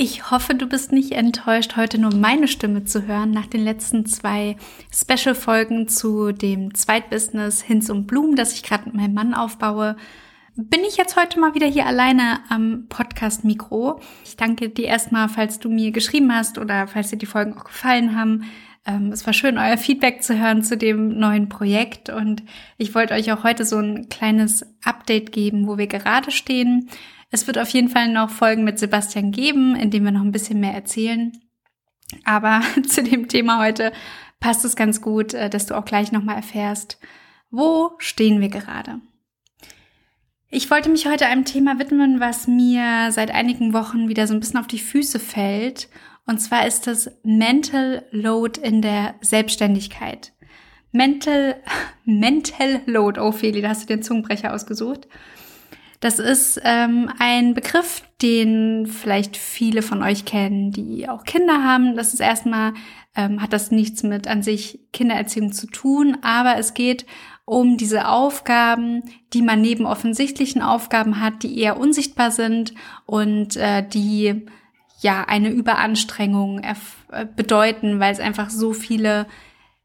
Ich 0.00 0.30
hoffe, 0.30 0.54
du 0.54 0.68
bist 0.68 0.92
nicht 0.92 1.10
enttäuscht, 1.10 1.74
heute 1.76 1.98
nur 1.98 2.14
meine 2.14 2.46
Stimme 2.46 2.84
zu 2.84 3.08
hören 3.08 3.32
nach 3.32 3.46
den 3.46 3.64
letzten 3.64 4.06
zwei 4.06 4.54
Special-Folgen 4.94 5.88
zu 5.88 6.30
dem 6.30 6.72
Zweitbusiness 6.72 7.62
Hinz 7.62 7.90
und 7.90 8.06
Blumen, 8.06 8.36
das 8.36 8.52
ich 8.52 8.62
gerade 8.62 8.84
mit 8.84 8.94
meinem 8.94 9.14
Mann 9.14 9.34
aufbaue. 9.34 9.96
Bin 10.54 10.82
ich 10.84 10.98
jetzt 10.98 11.16
heute 11.16 11.40
mal 11.40 11.56
wieder 11.56 11.66
hier 11.66 11.84
alleine 11.84 12.38
am 12.48 12.86
Podcast-Mikro. 12.88 14.00
Ich 14.24 14.36
danke 14.36 14.68
dir 14.68 14.86
erstmal, 14.86 15.28
falls 15.28 15.58
du 15.58 15.68
mir 15.68 15.90
geschrieben 15.90 16.32
hast 16.32 16.58
oder 16.58 16.86
falls 16.86 17.10
dir 17.10 17.18
die 17.18 17.26
Folgen 17.26 17.58
auch 17.58 17.64
gefallen 17.64 18.16
haben. 18.16 18.44
Ähm, 18.86 19.10
es 19.10 19.26
war 19.26 19.32
schön, 19.32 19.58
euer 19.58 19.78
Feedback 19.78 20.22
zu 20.22 20.38
hören 20.38 20.62
zu 20.62 20.76
dem 20.76 21.18
neuen 21.18 21.48
Projekt 21.48 22.08
und 22.08 22.44
ich 22.76 22.94
wollte 22.94 23.14
euch 23.14 23.32
auch 23.32 23.42
heute 23.42 23.64
so 23.64 23.78
ein 23.78 24.08
kleines 24.08 24.64
Update 24.84 25.32
geben, 25.32 25.66
wo 25.66 25.76
wir 25.76 25.88
gerade 25.88 26.30
stehen 26.30 26.88
es 27.30 27.46
wird 27.46 27.58
auf 27.58 27.68
jeden 27.70 27.88
Fall 27.88 28.08
noch 28.08 28.30
Folgen 28.30 28.64
mit 28.64 28.78
Sebastian 28.78 29.32
geben, 29.32 29.76
in 29.76 29.90
denen 29.90 30.04
wir 30.04 30.12
noch 30.12 30.22
ein 30.22 30.32
bisschen 30.32 30.60
mehr 30.60 30.72
erzählen. 30.72 31.32
Aber 32.24 32.62
zu 32.86 33.02
dem 33.02 33.28
Thema 33.28 33.60
heute 33.60 33.92
passt 34.40 34.64
es 34.64 34.76
ganz 34.76 35.00
gut, 35.00 35.34
äh, 35.34 35.50
dass 35.50 35.66
du 35.66 35.76
auch 35.76 35.84
gleich 35.84 36.12
nochmal 36.12 36.36
erfährst, 36.36 36.98
wo 37.50 37.92
stehen 37.98 38.40
wir 38.40 38.48
gerade. 38.48 39.00
Ich 40.50 40.70
wollte 40.70 40.88
mich 40.88 41.06
heute 41.06 41.26
einem 41.26 41.44
Thema 41.44 41.78
widmen, 41.78 42.20
was 42.20 42.46
mir 42.46 43.10
seit 43.10 43.30
einigen 43.30 43.74
Wochen 43.74 44.08
wieder 44.08 44.26
so 44.26 44.32
ein 44.32 44.40
bisschen 44.40 44.58
auf 44.58 44.66
die 44.66 44.78
Füße 44.78 45.18
fällt. 45.18 45.88
Und 46.26 46.38
zwar 46.38 46.66
ist 46.66 46.86
das 46.86 47.10
Mental 47.22 48.06
Load 48.10 48.58
in 48.60 48.80
der 48.80 49.14
Selbstständigkeit. 49.20 50.32
Mental, 50.90 51.56
Mental 52.04 52.80
Load, 52.86 53.20
Feli, 53.32 53.60
da 53.60 53.68
hast 53.68 53.82
du 53.82 53.86
den 53.86 54.02
Zungenbrecher 54.02 54.54
ausgesucht. 54.54 55.06
Das 56.00 56.20
ist 56.20 56.60
ähm, 56.62 57.10
ein 57.18 57.54
Begriff, 57.54 58.02
den 58.22 58.86
vielleicht 58.86 59.36
viele 59.36 59.82
von 59.82 60.02
euch 60.02 60.24
kennen, 60.24 60.70
die 60.70 61.08
auch 61.08 61.24
Kinder 61.24 61.64
haben. 61.64 61.96
Das 61.96 62.14
ist 62.14 62.20
erstmal, 62.20 62.74
ähm, 63.16 63.42
hat 63.42 63.52
das 63.52 63.72
nichts 63.72 64.04
mit 64.04 64.28
an 64.28 64.42
sich 64.42 64.80
Kindererziehung 64.92 65.52
zu 65.52 65.66
tun, 65.66 66.18
aber 66.22 66.56
es 66.56 66.74
geht 66.74 67.04
um 67.44 67.78
diese 67.78 68.08
Aufgaben, 68.08 69.02
die 69.32 69.42
man 69.42 69.60
neben 69.60 69.86
offensichtlichen 69.86 70.62
Aufgaben 70.62 71.20
hat, 71.20 71.42
die 71.42 71.58
eher 71.58 71.80
unsichtbar 71.80 72.30
sind 72.30 72.74
und 73.06 73.56
äh, 73.56 73.82
die 73.82 74.46
ja 75.00 75.24
eine 75.24 75.50
Überanstrengung 75.50 76.60
äh, 76.60 77.26
bedeuten, 77.34 77.98
weil 77.98 78.12
es 78.12 78.20
einfach 78.20 78.50
so 78.50 78.72
viele 78.72 79.26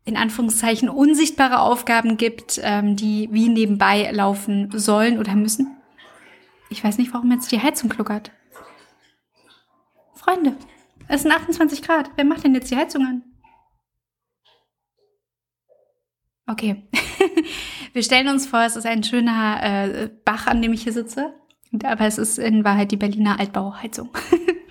in 0.06 0.18
Anführungszeichen 0.18 0.90
unsichtbare 0.90 1.60
Aufgaben 1.60 2.18
gibt, 2.18 2.60
ähm, 2.62 2.98
die 2.98 3.30
wie 3.32 3.50
nebenbei 3.50 4.12
laufen 4.12 4.70
sollen 4.78 5.18
oder 5.18 5.34
müssen. 5.36 5.78
Ich 6.70 6.84
weiß 6.84 6.98
nicht, 6.98 7.14
warum 7.14 7.32
jetzt 7.32 7.52
die 7.52 7.62
Heizung 7.62 7.90
kluckert. 7.90 8.32
Freunde, 10.16 10.56
es 11.08 11.24
sind 11.24 11.32
28 11.32 11.82
Grad. 11.82 12.12
Wer 12.16 12.26
macht 12.26 12.44
denn 12.44 12.56
jetzt 12.56 12.72
die 12.72 12.78
Heizung 12.78 13.06
an? 13.06 13.24
Okay. 16.48 16.84
Wir 17.94 18.04
stellen 18.04 18.28
uns 18.28 18.48
vor, 18.48 18.62
es 18.62 18.76
ist 18.76 18.86
ein 18.86 19.04
schöner 19.04 19.60
äh, 19.62 20.10
Bach, 20.26 20.48
an 20.48 20.62
dem 20.62 20.74
ich 20.74 20.84
hier 20.84 20.94
sitze. 20.94 21.34
Aber 21.84 22.06
es 22.06 22.18
ist 22.18 22.38
in 22.38 22.64
Wahrheit 22.64 22.92
die 22.92 22.98
Berliner 22.98 23.40
Altbauheizung. 23.40 24.10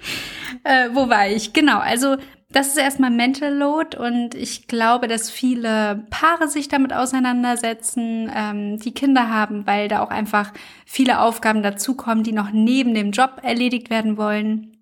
äh, 0.64 0.90
wo 0.92 1.08
war 1.08 1.28
ich? 1.28 1.52
Genau, 1.52 1.78
also 1.78 2.16
das 2.52 2.68
ist 2.68 2.78
erstmal 2.78 3.10
Mental 3.10 3.52
Load 3.52 3.96
und 3.96 4.34
ich 4.34 4.68
glaube, 4.68 5.08
dass 5.08 5.30
viele 5.30 6.06
Paare 6.10 6.48
sich 6.48 6.68
damit 6.68 6.92
auseinandersetzen, 6.92 8.30
ähm, 8.34 8.78
die 8.78 8.92
Kinder 8.92 9.30
haben, 9.30 9.66
weil 9.66 9.88
da 9.88 10.00
auch 10.00 10.10
einfach 10.10 10.52
viele 10.84 11.20
Aufgaben 11.20 11.62
dazukommen, 11.62 12.24
die 12.24 12.32
noch 12.32 12.50
neben 12.52 12.94
dem 12.94 13.10
Job 13.10 13.40
erledigt 13.42 13.90
werden 13.90 14.16
wollen. 14.16 14.76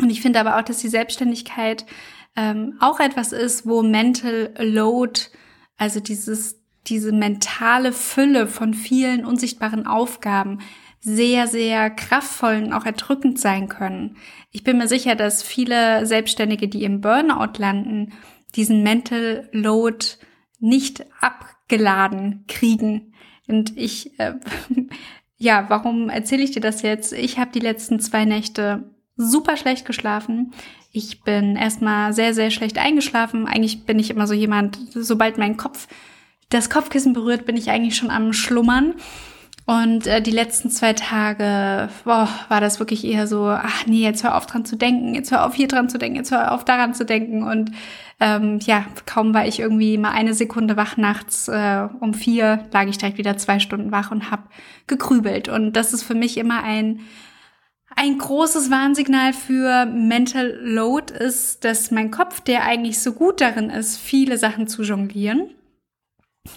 Und 0.00 0.10
ich 0.10 0.20
finde 0.20 0.38
aber 0.40 0.56
auch, 0.56 0.62
dass 0.62 0.78
die 0.78 0.88
Selbstständigkeit 0.88 1.86
ähm, 2.36 2.76
auch 2.78 3.00
etwas 3.00 3.32
ist, 3.32 3.66
wo 3.66 3.82
Mental 3.82 4.52
Load, 4.58 5.20
also 5.78 6.00
dieses, 6.00 6.60
diese 6.86 7.12
mentale 7.12 7.92
Fülle 7.92 8.46
von 8.46 8.74
vielen 8.74 9.24
unsichtbaren 9.24 9.86
Aufgaben, 9.86 10.60
sehr, 11.00 11.46
sehr 11.46 11.90
kraftvoll 11.90 12.62
und 12.64 12.72
auch 12.72 12.84
erdrückend 12.84 13.38
sein 13.38 13.68
können. 13.68 14.16
Ich 14.50 14.64
bin 14.64 14.78
mir 14.78 14.88
sicher, 14.88 15.14
dass 15.14 15.42
viele 15.42 16.06
Selbstständige, 16.06 16.68
die 16.68 16.84
im 16.84 17.00
Burnout 17.00 17.58
landen, 17.58 18.12
diesen 18.54 18.82
Mental 18.82 19.48
Load 19.52 20.06
nicht 20.58 21.04
abgeladen 21.20 22.44
kriegen. 22.48 23.12
Und 23.46 23.76
ich, 23.76 24.18
äh, 24.18 24.34
ja, 25.36 25.66
warum 25.68 26.08
erzähle 26.10 26.42
ich 26.42 26.50
dir 26.50 26.60
das 26.60 26.82
jetzt? 26.82 27.12
Ich 27.12 27.38
habe 27.38 27.52
die 27.52 27.60
letzten 27.60 28.00
zwei 28.00 28.24
Nächte 28.24 28.90
super 29.16 29.56
schlecht 29.56 29.84
geschlafen. 29.84 30.52
Ich 30.92 31.22
bin 31.22 31.56
erstmal 31.56 32.12
sehr, 32.12 32.34
sehr 32.34 32.50
schlecht 32.50 32.78
eingeschlafen. 32.78 33.46
Eigentlich 33.46 33.84
bin 33.84 33.98
ich 33.98 34.10
immer 34.10 34.26
so 34.26 34.34
jemand, 34.34 34.78
sobald 34.94 35.38
mein 35.38 35.56
Kopf 35.56 35.86
das 36.48 36.70
Kopfkissen 36.70 37.12
berührt, 37.12 37.44
bin 37.44 37.56
ich 37.56 37.70
eigentlich 37.70 37.96
schon 37.96 38.10
am 38.10 38.32
Schlummern. 38.32 38.94
Und 39.68 40.06
äh, 40.06 40.22
die 40.22 40.30
letzten 40.30 40.70
zwei 40.70 40.94
Tage 40.94 41.90
boah, 42.04 42.26
war 42.48 42.62
das 42.62 42.78
wirklich 42.78 43.04
eher 43.04 43.26
so, 43.26 43.48
ach 43.48 43.84
nee, 43.84 44.02
jetzt 44.02 44.24
hör 44.24 44.34
auf 44.34 44.46
dran 44.46 44.64
zu 44.64 44.76
denken, 44.76 45.14
jetzt 45.14 45.30
hör 45.30 45.44
auf 45.44 45.52
hier 45.52 45.68
dran 45.68 45.90
zu 45.90 45.98
denken, 45.98 46.16
jetzt 46.16 46.30
hör 46.30 46.52
auf 46.52 46.64
daran 46.64 46.94
zu 46.94 47.04
denken. 47.04 47.42
Und 47.42 47.72
ähm, 48.18 48.60
ja, 48.62 48.86
kaum 49.04 49.34
war 49.34 49.46
ich 49.46 49.60
irgendwie 49.60 49.98
mal 49.98 50.12
eine 50.12 50.32
Sekunde 50.32 50.78
wach 50.78 50.96
nachts, 50.96 51.48
äh, 51.48 51.86
um 52.00 52.14
vier 52.14 52.66
lag 52.72 52.86
ich 52.86 52.96
direkt 52.96 53.18
wieder 53.18 53.36
zwei 53.36 53.58
Stunden 53.58 53.92
wach 53.92 54.10
und 54.10 54.30
hab 54.30 54.48
gegrübelt. 54.86 55.50
Und 55.50 55.74
das 55.74 55.92
ist 55.92 56.02
für 56.02 56.14
mich 56.14 56.38
immer 56.38 56.62
ein 56.62 57.00
ein 57.94 58.16
großes 58.16 58.70
Warnsignal 58.70 59.34
für 59.34 59.84
Mental 59.84 60.58
Load 60.62 61.12
ist, 61.12 61.64
dass 61.64 61.90
mein 61.90 62.10
Kopf, 62.10 62.40
der 62.40 62.64
eigentlich 62.64 63.00
so 63.00 63.12
gut 63.12 63.42
darin 63.42 63.68
ist, 63.68 63.98
viele 63.98 64.38
Sachen 64.38 64.66
zu 64.66 64.82
jonglieren, 64.82 65.50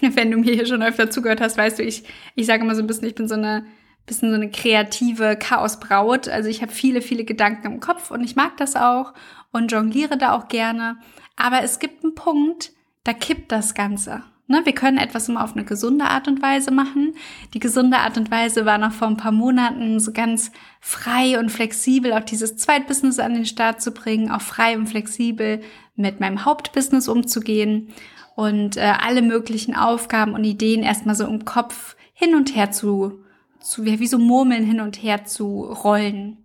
wenn 0.00 0.30
du 0.30 0.38
mir 0.38 0.54
hier 0.54 0.66
schon 0.66 0.82
öfter 0.82 1.10
zugehört 1.10 1.40
hast, 1.40 1.56
weißt 1.56 1.78
du, 1.78 1.82
ich, 1.82 2.04
ich 2.34 2.46
sage 2.46 2.62
immer 2.62 2.74
so 2.74 2.82
ein 2.82 2.86
bisschen, 2.86 3.08
ich 3.08 3.14
bin 3.14 3.28
so 3.28 3.34
eine 3.34 3.64
bisschen 4.06 4.30
so 4.30 4.36
eine 4.36 4.50
kreative 4.50 5.36
Chaosbraut. 5.36 6.28
Also 6.28 6.48
ich 6.48 6.62
habe 6.62 6.72
viele, 6.72 7.02
viele 7.02 7.24
Gedanken 7.24 7.66
im 7.66 7.80
Kopf 7.80 8.10
und 8.10 8.24
ich 8.24 8.36
mag 8.36 8.56
das 8.56 8.76
auch 8.76 9.12
und 9.52 9.70
jongliere 9.70 10.18
da 10.18 10.32
auch 10.32 10.48
gerne. 10.48 10.96
Aber 11.36 11.62
es 11.62 11.78
gibt 11.78 12.04
einen 12.04 12.14
Punkt, 12.14 12.72
da 13.04 13.12
kippt 13.12 13.52
das 13.52 13.74
Ganze. 13.74 14.22
Ne, 14.48 14.60
wir 14.64 14.74
können 14.74 14.98
etwas 14.98 15.28
immer 15.28 15.44
auf 15.44 15.54
eine 15.54 15.64
gesunde 15.64 16.04
Art 16.04 16.26
und 16.26 16.42
Weise 16.42 16.72
machen. 16.72 17.14
Die 17.54 17.60
gesunde 17.60 17.98
Art 17.98 18.18
und 18.18 18.30
Weise 18.30 18.66
war 18.66 18.76
noch 18.76 18.92
vor 18.92 19.06
ein 19.06 19.16
paar 19.16 19.32
Monaten 19.32 20.00
so 20.00 20.12
ganz 20.12 20.50
frei 20.80 21.38
und 21.38 21.50
flexibel, 21.50 22.12
auch 22.12 22.24
dieses 22.24 22.56
Zweitbusiness 22.56 23.20
an 23.20 23.34
den 23.34 23.46
Start 23.46 23.80
zu 23.80 23.92
bringen, 23.92 24.30
auch 24.30 24.42
frei 24.42 24.76
und 24.76 24.88
flexibel 24.88 25.62
mit 25.94 26.18
meinem 26.18 26.44
Hauptbusiness 26.44 27.08
umzugehen 27.08 27.94
und 28.36 28.76
äh, 28.76 28.92
alle 29.00 29.22
möglichen 29.22 29.74
Aufgaben 29.74 30.34
und 30.34 30.44
Ideen 30.44 30.82
erstmal 30.82 31.14
so 31.14 31.26
im 31.26 31.44
Kopf 31.44 31.96
hin 32.12 32.34
und 32.34 32.54
her 32.54 32.70
zu, 32.70 33.24
zu 33.60 33.84
wie 33.84 34.06
so 34.06 34.18
Murmeln 34.18 34.64
hin 34.64 34.80
und 34.80 35.02
her 35.02 35.24
zu 35.24 35.62
rollen. 35.64 36.38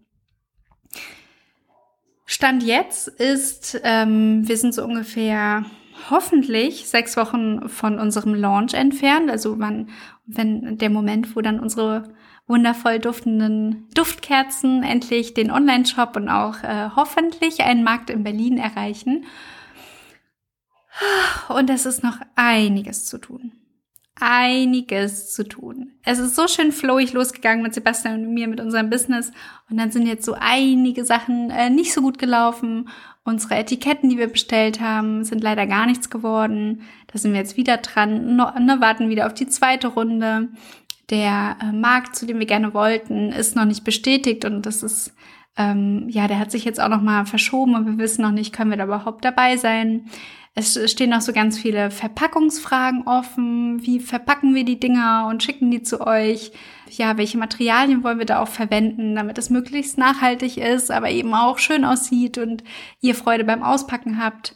Stand 2.25 2.63
jetzt 2.63 3.07
ist, 3.07 3.79
ähm, 3.83 4.47
wir 4.47 4.57
sind 4.57 4.73
so 4.73 4.83
ungefähr 4.83 5.65
hoffentlich 6.09 6.87
sechs 6.87 7.15
Wochen 7.15 7.69
von 7.69 7.99
unserem 7.99 8.33
Launch 8.33 8.73
entfernt. 8.73 9.29
Also 9.31 9.59
wann, 9.59 9.89
wenn 10.25 10.77
der 10.77 10.89
Moment, 10.89 11.35
wo 11.35 11.41
dann 11.41 11.59
unsere 11.59 12.03
wundervoll 12.47 12.99
duftenden 12.99 13.87
Duftkerzen 13.93 14.83
endlich 14.83 15.33
den 15.33 15.51
Online-Shop 15.51 16.15
und 16.15 16.29
auch 16.29 16.63
äh, 16.63 16.89
hoffentlich 16.95 17.61
einen 17.61 17.83
Markt 17.83 18.09
in 18.09 18.23
Berlin 18.23 18.57
erreichen. 18.57 19.25
Und 21.50 21.69
es 21.69 21.85
ist 21.85 22.03
noch 22.03 22.18
einiges 22.35 23.06
zu 23.06 23.18
tun. 23.18 23.52
Einiges 24.19 25.31
zu 25.31 25.47
tun. 25.47 25.91
Es 26.03 26.18
ist 26.18 26.35
so 26.35 26.47
schön 26.47 26.72
flowig 26.72 27.13
losgegangen 27.13 27.62
mit 27.62 27.75
Sebastian 27.75 28.25
und 28.25 28.34
mir 28.34 28.47
mit 28.47 28.59
unserem 28.59 28.90
Business. 28.90 29.31
Und 29.69 29.78
dann 29.78 29.91
sind 29.91 30.08
jetzt 30.08 30.25
so 30.25 30.35
einige 30.40 31.06
Sachen 31.06 31.52
äh, 31.52 31.69
nicht 31.69 31.94
so 31.94 32.02
gut 32.02 32.18
gelaufen. 32.18 32.90
Unsere 33.23 33.55
Etiketten, 33.55 34.09
die 34.09 34.17
wir 34.17 34.28
bestellt 34.28 34.79
haben, 34.82 35.23
sind 35.23 35.44
leider 35.44 35.67
gar 35.67 35.85
nichts 35.85 36.09
geworden. 36.09 36.82
Da 37.08 37.20
sind 37.20 37.34
wir 37.34 37.40
jetzt 37.40 37.58
wieder 37.58 37.78
dran. 37.78 38.35
No, 38.35 38.50
ne, 38.59 38.82
warten 38.82 39.09
wieder 39.09 39.28
auf 39.28 39.35
die 39.35 39.47
zweite 39.47 39.90
Runde. 39.90 40.50
Der 41.11 41.58
äh, 41.61 41.72
Markt, 41.72 42.16
zu 42.16 42.26
dem 42.26 42.40
wir 42.40 42.47
gerne 42.47 42.73
wollten, 42.73 43.32
ist 43.32 43.55
noch 43.55 43.66
nicht 43.66 43.84
bestätigt 43.84 44.46
und 44.46 44.66
das 44.66 44.82
ist 44.82 45.14
ähm, 45.58 46.08
ja, 46.09 46.28
der 46.28 46.40
hat 46.40 46.52
sich 46.52 46.66
jetzt 46.66 46.79
auch 46.79 46.88
noch 46.88 47.02
mal 47.02 47.26
verschoben 47.26 47.76
und 47.76 47.85
wir 47.85 47.97
wissen 47.97 48.22
noch 48.22 48.32
nicht, 48.32 48.53
können 48.53 48.70
wir 48.70 48.78
da 48.78 48.84
überhaupt 48.84 49.26
dabei 49.26 49.58
sein. 49.58 50.05
Es 50.59 50.91
stehen 50.91 51.11
noch 51.11 51.21
so 51.21 51.33
ganz 51.33 51.59
viele 51.59 51.91
Verpackungsfragen 51.91 53.03
offen. 53.05 53.85
Wie 53.85 53.99
verpacken 53.99 54.55
wir 54.55 54.65
die 54.65 54.79
Dinger 54.79 55.27
und 55.29 55.43
schicken 55.43 55.69
die 55.69 55.83
zu 55.83 56.01
euch? 56.01 56.51
Ja, 56.89 57.15
welche 57.15 57.37
Materialien 57.37 58.03
wollen 58.03 58.17
wir 58.17 58.25
da 58.25 58.41
auch 58.41 58.47
verwenden, 58.47 59.13
damit 59.13 59.37
es 59.37 59.51
möglichst 59.51 59.99
nachhaltig 59.99 60.57
ist, 60.57 60.89
aber 60.89 61.11
eben 61.11 61.31
auch 61.35 61.59
schön 61.59 61.85
aussieht 61.85 62.39
und 62.39 62.63
ihr 63.01 63.13
Freude 63.13 63.43
beim 63.43 63.61
Auspacken 63.61 64.17
habt. 64.17 64.55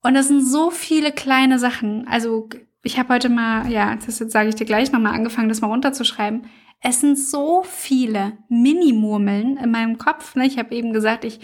Und 0.00 0.14
das 0.14 0.28
sind 0.28 0.46
so 0.46 0.70
viele 0.70 1.10
kleine 1.10 1.58
Sachen. 1.58 2.06
Also 2.06 2.48
ich 2.84 2.96
habe 2.96 3.12
heute 3.12 3.28
mal, 3.28 3.68
ja, 3.68 3.96
das 3.96 4.20
jetzt 4.20 4.30
sage 4.30 4.50
ich 4.50 4.54
dir 4.54 4.64
gleich 4.64 4.92
nochmal 4.92 5.14
angefangen, 5.14 5.48
das 5.48 5.60
mal 5.60 5.66
runterzuschreiben. 5.66 6.46
es 6.82 7.00
sind 7.00 7.18
so 7.18 7.64
viele 7.68 8.38
Mini-Murmeln 8.48 9.56
in 9.56 9.72
meinem 9.72 9.98
Kopf. 9.98 10.36
Ne? 10.36 10.46
Ich 10.46 10.56
habe 10.56 10.72
eben 10.72 10.92
gesagt, 10.92 11.24
ich 11.24 11.40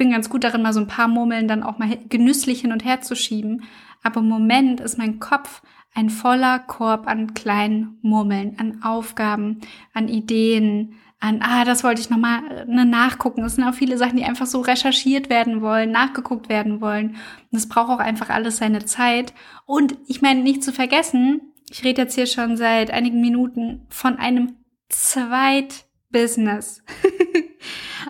bin 0.00 0.10
ganz 0.12 0.30
gut 0.30 0.44
darin, 0.44 0.62
mal 0.62 0.72
so 0.72 0.80
ein 0.80 0.86
paar 0.86 1.08
Murmeln 1.08 1.46
dann 1.46 1.62
auch 1.62 1.76
mal 1.76 1.98
genüsslich 2.08 2.62
hin 2.62 2.72
und 2.72 2.86
her 2.86 3.02
zu 3.02 3.14
schieben. 3.14 3.64
Aber 4.02 4.20
im 4.20 4.30
Moment 4.30 4.80
ist 4.80 4.96
mein 4.96 5.20
Kopf 5.20 5.60
ein 5.94 6.08
voller 6.08 6.58
Korb 6.58 7.06
an 7.06 7.34
kleinen 7.34 7.98
Murmeln, 8.00 8.54
an 8.58 8.82
Aufgaben, 8.82 9.60
an 9.92 10.08
Ideen, 10.08 10.94
an, 11.18 11.42
ah, 11.42 11.66
das 11.66 11.84
wollte 11.84 12.00
ich 12.00 12.08
nochmal 12.08 12.64
ne, 12.66 12.86
nachgucken. 12.86 13.44
Es 13.44 13.56
sind 13.56 13.64
auch 13.64 13.74
viele 13.74 13.98
Sachen, 13.98 14.16
die 14.16 14.24
einfach 14.24 14.46
so 14.46 14.62
recherchiert 14.62 15.28
werden 15.28 15.60
wollen, 15.60 15.90
nachgeguckt 15.90 16.48
werden 16.48 16.80
wollen. 16.80 17.16
Und 17.52 17.58
es 17.58 17.68
braucht 17.68 17.90
auch 17.90 17.98
einfach 17.98 18.30
alles 18.30 18.56
seine 18.56 18.86
Zeit. 18.86 19.34
Und 19.66 19.98
ich 20.06 20.22
meine, 20.22 20.40
nicht 20.42 20.64
zu 20.64 20.72
vergessen, 20.72 21.52
ich 21.68 21.84
rede 21.84 22.00
jetzt 22.00 22.14
hier 22.14 22.24
schon 22.24 22.56
seit 22.56 22.90
einigen 22.90 23.20
Minuten 23.20 23.84
von 23.90 24.16
einem 24.16 24.56
Zweitbusiness. 24.88 26.82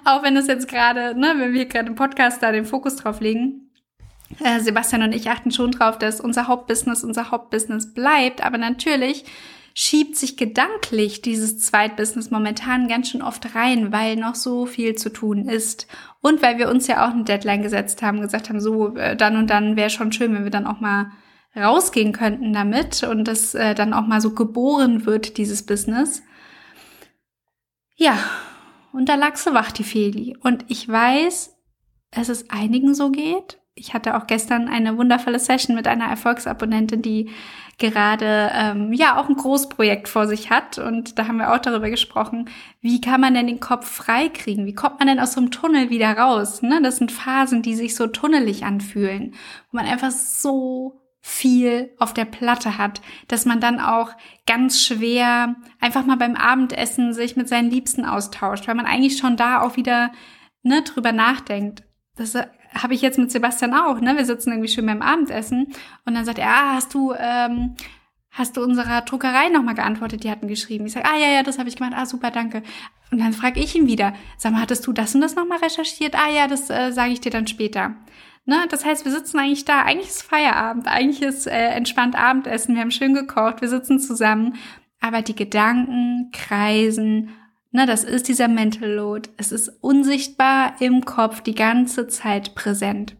auch 0.04 0.22
wenn 0.22 0.36
es 0.36 0.46
jetzt 0.46 0.68
gerade, 0.68 1.18
ne, 1.18 1.34
wenn 1.36 1.52
wir 1.52 1.66
gerade 1.66 1.88
im 1.88 1.94
Podcast 1.94 2.42
da 2.42 2.52
den 2.52 2.64
Fokus 2.64 2.96
drauf 2.96 3.20
legen, 3.20 3.70
äh, 4.38 4.60
Sebastian 4.60 5.02
und 5.02 5.14
ich 5.14 5.28
achten 5.28 5.50
schon 5.50 5.72
drauf, 5.72 5.98
dass 5.98 6.20
unser 6.20 6.46
Hauptbusiness 6.46 7.04
unser 7.04 7.30
Hauptbusiness 7.30 7.92
bleibt. 7.92 8.44
Aber 8.44 8.58
natürlich 8.58 9.24
schiebt 9.74 10.16
sich 10.16 10.36
gedanklich 10.36 11.22
dieses 11.22 11.58
Zweitbusiness 11.58 12.30
momentan 12.30 12.88
ganz 12.88 13.08
schön 13.08 13.22
oft 13.22 13.54
rein, 13.54 13.92
weil 13.92 14.16
noch 14.16 14.34
so 14.34 14.66
viel 14.66 14.94
zu 14.94 15.10
tun 15.12 15.48
ist. 15.48 15.86
Und 16.20 16.42
weil 16.42 16.58
wir 16.58 16.68
uns 16.68 16.86
ja 16.86 17.06
auch 17.06 17.12
eine 17.12 17.24
Deadline 17.24 17.62
gesetzt 17.62 18.02
haben, 18.02 18.20
gesagt 18.20 18.48
haben, 18.48 18.60
so 18.60 18.96
äh, 18.96 19.16
dann 19.16 19.36
und 19.36 19.48
dann 19.48 19.76
wäre 19.76 19.90
schon 19.90 20.12
schön, 20.12 20.34
wenn 20.34 20.44
wir 20.44 20.50
dann 20.50 20.66
auch 20.66 20.80
mal 20.80 21.10
rausgehen 21.56 22.12
könnten 22.12 22.52
damit 22.52 23.02
und 23.02 23.24
das 23.24 23.54
äh, 23.54 23.74
dann 23.74 23.92
auch 23.92 24.06
mal 24.06 24.20
so 24.20 24.34
geboren 24.34 25.06
wird, 25.06 25.36
dieses 25.36 25.66
Business. 25.66 26.22
Ja, 27.96 28.16
und 28.92 29.08
da 29.08 29.14
lag 29.14 29.36
so 29.36 29.54
wach, 29.54 29.72
die 29.72 29.84
Feli. 29.84 30.36
Und 30.42 30.64
ich 30.68 30.88
weiß, 30.88 31.56
dass 32.10 32.28
es 32.28 32.50
einigen 32.50 32.94
so 32.94 33.10
geht. 33.10 33.58
Ich 33.74 33.94
hatte 33.94 34.16
auch 34.16 34.26
gestern 34.26 34.68
eine 34.68 34.98
wundervolle 34.98 35.38
Session 35.38 35.74
mit 35.76 35.86
einer 35.86 36.06
Erfolgsabonnentin, 36.06 37.02
die 37.02 37.30
gerade 37.78 38.50
ähm, 38.52 38.92
ja 38.92 39.18
auch 39.18 39.28
ein 39.28 39.36
Großprojekt 39.36 40.08
vor 40.08 40.26
sich 40.26 40.50
hat. 40.50 40.78
Und 40.78 41.18
da 41.18 41.26
haben 41.26 41.38
wir 41.38 41.52
auch 41.52 41.58
darüber 41.58 41.88
gesprochen, 41.88 42.50
wie 42.80 43.00
kann 43.00 43.20
man 43.20 43.34
denn 43.34 43.46
den 43.46 43.60
Kopf 43.60 43.88
frei 43.88 44.28
kriegen? 44.28 44.66
Wie 44.66 44.74
kommt 44.74 44.98
man 44.98 45.08
denn 45.08 45.20
aus 45.20 45.32
so 45.32 45.40
einem 45.40 45.50
Tunnel 45.50 45.88
wieder 45.88 46.16
raus? 46.16 46.62
Ne? 46.62 46.80
Das 46.82 46.98
sind 46.98 47.10
Phasen, 47.10 47.62
die 47.62 47.74
sich 47.74 47.94
so 47.94 48.06
tunnelig 48.06 48.64
anfühlen, 48.64 49.34
wo 49.70 49.78
man 49.78 49.86
einfach 49.86 50.10
so 50.10 50.99
viel 51.20 51.94
auf 51.98 52.14
der 52.14 52.24
Platte 52.24 52.78
hat, 52.78 53.02
dass 53.28 53.44
man 53.44 53.60
dann 53.60 53.78
auch 53.78 54.12
ganz 54.46 54.82
schwer 54.82 55.56
einfach 55.78 56.06
mal 56.06 56.16
beim 56.16 56.34
Abendessen 56.34 57.12
sich 57.12 57.36
mit 57.36 57.48
seinen 57.48 57.70
Liebsten 57.70 58.04
austauscht, 58.04 58.66
weil 58.66 58.74
man 58.74 58.86
eigentlich 58.86 59.18
schon 59.18 59.36
da 59.36 59.60
auch 59.60 59.76
wieder 59.76 60.12
ne, 60.62 60.82
drüber 60.82 61.12
nachdenkt. 61.12 61.82
Das 62.16 62.34
habe 62.34 62.94
ich 62.94 63.02
jetzt 63.02 63.18
mit 63.18 63.30
Sebastian 63.30 63.74
auch, 63.74 64.00
ne? 64.00 64.16
Wir 64.16 64.24
sitzen 64.24 64.50
irgendwie 64.50 64.68
schön 64.68 64.86
beim 64.86 65.02
Abendessen 65.02 65.72
und 66.04 66.14
dann 66.14 66.24
sagt 66.24 66.38
er, 66.38 66.48
ah, 66.48 66.74
hast 66.74 66.94
du, 66.94 67.12
ähm, 67.18 67.74
hast 68.30 68.56
du 68.56 68.62
unserer 68.62 69.02
Druckerei 69.02 69.48
nochmal 69.48 69.74
geantwortet? 69.74 70.24
Die 70.24 70.30
hatten 70.30 70.48
geschrieben. 70.48 70.86
Ich 70.86 70.92
sage, 70.92 71.06
ah 71.06 71.16
ja, 71.18 71.28
ja, 71.28 71.42
das 71.42 71.58
habe 71.58 71.68
ich 71.68 71.76
gemacht. 71.76 71.94
Ah, 71.96 72.06
super, 72.06 72.30
danke. 72.30 72.62
Und 73.10 73.18
dann 73.18 73.32
frage 73.32 73.60
ich 73.60 73.74
ihn 73.74 73.86
wieder, 73.86 74.14
sag 74.38 74.52
mal, 74.52 74.60
hattest 74.60 74.86
du 74.86 74.92
das 74.92 75.14
und 75.14 75.20
das 75.20 75.34
nochmal 75.34 75.58
recherchiert? 75.58 76.14
Ah 76.14 76.30
ja, 76.30 76.46
das 76.46 76.70
äh, 76.70 76.92
sage 76.92 77.12
ich 77.12 77.20
dir 77.20 77.30
dann 77.30 77.46
später. 77.46 77.96
Ne? 78.50 78.66
Das 78.68 78.84
heißt, 78.84 79.04
wir 79.04 79.12
sitzen 79.12 79.38
eigentlich 79.38 79.64
da. 79.64 79.82
Eigentlich 79.82 80.08
ist 80.08 80.22
Feierabend, 80.22 80.88
eigentlich 80.88 81.22
ist 81.22 81.46
äh, 81.46 81.68
entspannt 81.68 82.16
Abendessen. 82.16 82.74
Wir 82.74 82.82
haben 82.82 82.90
schön 82.90 83.14
gekocht, 83.14 83.60
wir 83.60 83.68
sitzen 83.68 84.00
zusammen. 84.00 84.56
Aber 85.00 85.22
die 85.22 85.36
Gedanken 85.36 86.30
kreisen 86.32 87.30
Ne, 87.72 87.86
das 87.86 88.02
ist 88.02 88.26
dieser 88.26 88.48
Mental 88.48 88.90
Load. 88.90 89.30
Es 89.36 89.52
ist 89.52 89.68
unsichtbar 89.80 90.74
im 90.80 91.04
Kopf 91.04 91.40
die 91.40 91.54
ganze 91.54 92.08
Zeit 92.08 92.56
präsent. 92.56 93.14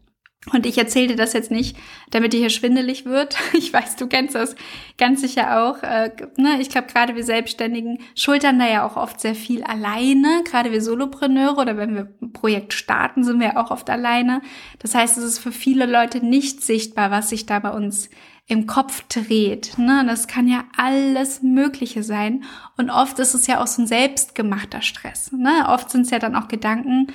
Und 0.55 0.65
ich 0.65 0.79
erzähle 0.79 1.09
dir 1.09 1.17
das 1.17 1.35
jetzt 1.35 1.51
nicht, 1.51 1.77
damit 2.11 2.33
dir 2.33 2.41
hier 2.41 2.51
schwindelig 2.51 3.05
wird. 3.05 3.37
Ich 3.53 3.75
weiß, 3.75 3.97
du 3.97 4.07
kennst 4.07 4.35
das 4.35 4.57
ganz 4.97 5.21
sicher 5.21 5.63
auch. 5.63 5.83
Äh, 5.83 6.13
ne? 6.39 6.61
Ich 6.61 6.71
glaube, 6.71 6.87
gerade 6.87 7.15
wir 7.15 7.25
Selbstständigen 7.25 7.99
schultern 8.15 8.59
da 8.59 8.67
ja 8.67 8.87
auch 8.87 8.97
oft 8.97 9.21
sehr 9.21 9.35
viel 9.35 9.63
alleine. 9.63 10.43
Gerade 10.45 10.73
wir 10.73 10.81
Solopreneure 10.81 11.59
oder 11.59 11.77
wenn 11.77 11.95
wir 11.95 12.09
ein 12.23 12.33
Projekt 12.33 12.73
starten, 12.73 13.23
sind 13.23 13.39
wir 13.39 13.59
auch 13.59 13.71
oft 13.71 13.91
alleine. 13.91 14.41
Das 14.79 14.95
heißt, 14.95 15.19
es 15.19 15.25
ist 15.25 15.39
für 15.41 15.53
viele 15.53 15.85
Leute 15.85 16.25
nicht 16.25 16.63
sichtbar, 16.63 17.11
was 17.11 17.29
sich 17.29 17.45
da 17.45 17.59
bei 17.59 17.71
uns 17.71 18.09
im 18.47 18.67
Kopf 18.67 19.05
dreht. 19.09 19.77
Ne? 19.77 20.05
Das 20.07 20.27
kann 20.27 20.49
ja 20.49 20.65
alles 20.75 21.43
Mögliche 21.43 22.03
sein. 22.03 22.45
Und 22.79 22.89
oft 22.89 23.19
ist 23.19 23.35
es 23.35 23.47
ja 23.47 23.63
auch 23.63 23.67
so 23.67 23.83
ein 23.83 23.87
selbstgemachter 23.87 24.81
Stress. 24.81 25.33
Ne? 25.33 25.67
Oft 25.69 25.91
sind 25.91 26.03
es 26.03 26.11
ja 26.11 26.19
dann 26.19 26.35
auch 26.35 26.49
Gedanken 26.49 27.09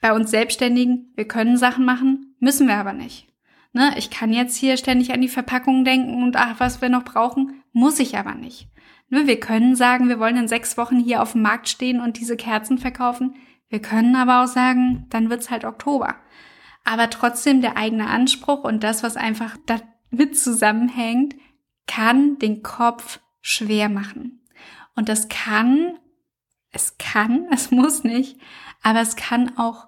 bei 0.00 0.12
uns 0.12 0.30
Selbstständigen, 0.30 1.12
wir 1.16 1.26
können 1.26 1.56
Sachen 1.56 1.84
machen, 1.84 2.27
müssen 2.40 2.68
wir 2.68 2.76
aber 2.76 2.92
nicht. 2.92 3.28
Ne? 3.72 3.94
Ich 3.96 4.10
kann 4.10 4.32
jetzt 4.32 4.56
hier 4.56 4.76
ständig 4.76 5.12
an 5.12 5.20
die 5.20 5.28
Verpackung 5.28 5.84
denken 5.84 6.22
und 6.22 6.36
ach, 6.36 6.58
was 6.58 6.80
wir 6.80 6.88
noch 6.88 7.04
brauchen, 7.04 7.62
muss 7.72 7.98
ich 7.98 8.16
aber 8.16 8.34
nicht. 8.34 8.68
Ne? 9.08 9.26
Wir 9.26 9.40
können 9.40 9.76
sagen, 9.76 10.08
wir 10.08 10.18
wollen 10.18 10.36
in 10.36 10.48
sechs 10.48 10.76
Wochen 10.76 10.98
hier 10.98 11.22
auf 11.22 11.32
dem 11.32 11.42
Markt 11.42 11.68
stehen 11.68 12.00
und 12.00 12.18
diese 12.18 12.36
Kerzen 12.36 12.78
verkaufen. 12.78 13.34
Wir 13.68 13.80
können 13.80 14.16
aber 14.16 14.42
auch 14.42 14.48
sagen, 14.48 15.06
dann 15.10 15.30
wird's 15.30 15.50
halt 15.50 15.64
Oktober. 15.64 16.16
Aber 16.84 17.10
trotzdem 17.10 17.60
der 17.60 17.76
eigene 17.76 18.08
Anspruch 18.08 18.64
und 18.64 18.82
das, 18.82 19.02
was 19.02 19.16
einfach 19.16 19.56
da 19.66 19.80
mit 20.10 20.38
zusammenhängt, 20.38 21.34
kann 21.86 22.38
den 22.38 22.62
Kopf 22.62 23.20
schwer 23.40 23.88
machen. 23.88 24.40
Und 24.94 25.08
das 25.08 25.28
kann, 25.28 25.98
es 26.70 26.96
kann, 26.98 27.46
es 27.52 27.70
muss 27.70 28.04
nicht, 28.04 28.40
aber 28.82 29.00
es 29.00 29.16
kann 29.16 29.58
auch 29.58 29.87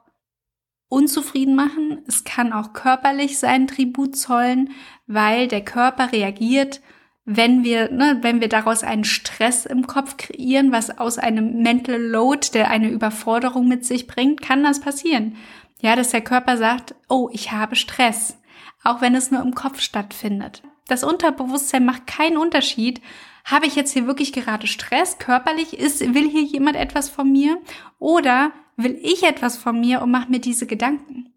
unzufrieden 0.90 1.54
machen. 1.54 2.02
Es 2.06 2.24
kann 2.24 2.52
auch 2.52 2.74
körperlich 2.74 3.38
seinen 3.38 3.66
Tribut 3.66 4.14
zollen, 4.16 4.70
weil 5.06 5.48
der 5.48 5.64
Körper 5.64 6.12
reagiert, 6.12 6.82
wenn 7.24 7.64
wir, 7.64 7.90
ne, 7.90 8.18
wenn 8.20 8.42
wir 8.42 8.48
daraus 8.48 8.82
einen 8.82 9.04
Stress 9.04 9.64
im 9.64 9.86
Kopf 9.86 10.18
kreieren, 10.18 10.72
was 10.72 10.98
aus 10.98 11.16
einem 11.16 11.62
Mental 11.62 11.98
Load, 11.98 12.48
der 12.52 12.70
eine 12.70 12.90
Überforderung 12.90 13.66
mit 13.66 13.86
sich 13.86 14.06
bringt, 14.06 14.42
kann 14.42 14.62
das 14.62 14.80
passieren. 14.80 15.36
Ja, 15.80 15.96
dass 15.96 16.10
der 16.10 16.20
Körper 16.20 16.58
sagt, 16.58 16.94
oh, 17.08 17.30
ich 17.32 17.52
habe 17.52 17.76
Stress 17.76 18.36
auch 18.82 19.00
wenn 19.00 19.14
es 19.14 19.30
nur 19.30 19.42
im 19.42 19.54
Kopf 19.54 19.80
stattfindet. 19.80 20.62
Das 20.88 21.04
Unterbewusstsein 21.04 21.84
macht 21.84 22.06
keinen 22.06 22.36
Unterschied. 22.36 23.00
Habe 23.44 23.66
ich 23.66 23.76
jetzt 23.76 23.92
hier 23.92 24.06
wirklich 24.06 24.32
gerade 24.32 24.66
Stress 24.66 25.18
körperlich? 25.18 25.78
Ist, 25.78 26.00
will 26.14 26.28
hier 26.28 26.42
jemand 26.42 26.76
etwas 26.76 27.08
von 27.08 27.30
mir? 27.30 27.60
Oder 27.98 28.52
will 28.76 28.98
ich 29.02 29.22
etwas 29.22 29.56
von 29.56 29.80
mir 29.80 30.02
und 30.02 30.10
mache 30.10 30.30
mir 30.30 30.40
diese 30.40 30.66
Gedanken? 30.66 31.32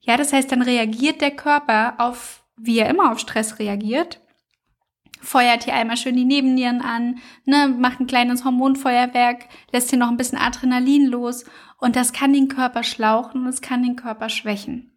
Ja, 0.00 0.16
das 0.16 0.32
heißt, 0.32 0.52
dann 0.52 0.62
reagiert 0.62 1.20
der 1.20 1.30
Körper 1.30 1.94
auf, 1.98 2.44
wie 2.56 2.78
er 2.78 2.90
immer 2.90 3.10
auf 3.10 3.18
Stress 3.18 3.58
reagiert, 3.58 4.20
feuert 5.24 5.64
hier 5.64 5.74
einmal 5.74 5.96
schön 5.96 6.16
die 6.16 6.24
Nebennieren 6.24 6.82
an, 6.82 7.18
ne, 7.46 7.68
macht 7.68 8.00
ein 8.00 8.06
kleines 8.06 8.44
Hormonfeuerwerk, 8.44 9.48
lässt 9.72 9.90
hier 9.90 9.98
noch 9.98 10.08
ein 10.08 10.18
bisschen 10.18 10.38
Adrenalin 10.38 11.06
los 11.06 11.44
und 11.78 11.96
das 11.96 12.12
kann 12.12 12.32
den 12.32 12.48
Körper 12.48 12.82
schlauchen 12.82 13.42
und 13.42 13.48
es 13.48 13.62
kann 13.62 13.82
den 13.82 13.96
Körper 13.96 14.28
schwächen. 14.28 14.93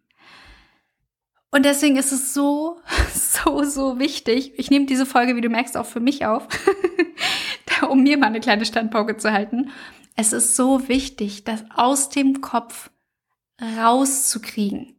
Und 1.50 1.64
deswegen 1.64 1.96
ist 1.96 2.12
es 2.12 2.34
so, 2.34 2.80
so, 3.14 3.64
so 3.64 3.98
wichtig. 3.98 4.58
Ich 4.58 4.70
nehme 4.70 4.86
diese 4.86 5.06
Folge, 5.06 5.36
wie 5.36 5.40
du 5.40 5.48
merkst, 5.48 5.76
auch 5.76 5.86
für 5.86 6.00
mich 6.00 6.26
auf, 6.26 6.46
um 7.88 8.02
mir 8.02 8.18
mal 8.18 8.26
eine 8.26 8.40
kleine 8.40 8.66
Standpauke 8.66 9.16
zu 9.16 9.32
halten. 9.32 9.70
Es 10.16 10.32
ist 10.32 10.56
so 10.56 10.88
wichtig, 10.88 11.44
das 11.44 11.64
aus 11.74 12.08
dem 12.08 12.40
Kopf 12.40 12.90
rauszukriegen. 13.78 14.94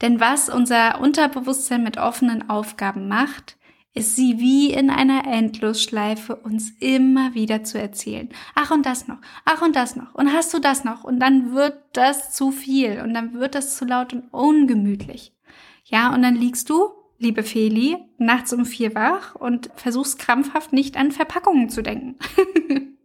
Denn 0.00 0.20
was 0.20 0.48
unser 0.48 1.00
Unterbewusstsein 1.00 1.82
mit 1.82 1.98
offenen 1.98 2.48
Aufgaben 2.48 3.08
macht, 3.08 3.56
ist 3.92 4.16
sie 4.16 4.38
wie 4.38 4.72
in 4.72 4.88
einer 4.88 5.26
Endlosschleife 5.26 6.36
uns 6.36 6.70
immer 6.78 7.34
wieder 7.34 7.64
zu 7.64 7.78
erzählen. 7.78 8.28
Ach 8.54 8.70
und 8.70 8.86
das 8.86 9.08
noch, 9.08 9.18
ach 9.44 9.62
und 9.62 9.74
das 9.74 9.96
noch, 9.96 10.14
und 10.14 10.32
hast 10.32 10.54
du 10.54 10.60
das 10.60 10.84
noch? 10.84 11.04
Und 11.04 11.18
dann 11.18 11.52
wird 11.54 11.76
das 11.92 12.32
zu 12.32 12.52
viel 12.52 13.00
und 13.00 13.14
dann 13.14 13.34
wird 13.34 13.54
das 13.54 13.76
zu 13.76 13.84
laut 13.84 14.12
und 14.12 14.32
ungemütlich. 14.32 15.34
Ja, 15.84 16.14
und 16.14 16.22
dann 16.22 16.36
liegst 16.36 16.70
du, 16.70 16.90
liebe 17.18 17.42
Feli, 17.42 17.98
nachts 18.18 18.52
um 18.52 18.64
vier 18.64 18.94
wach 18.94 19.34
und 19.34 19.70
versuchst 19.76 20.18
krampfhaft 20.18 20.72
nicht 20.72 20.96
an 20.96 21.12
Verpackungen 21.12 21.68
zu 21.68 21.82
denken. 21.82 22.16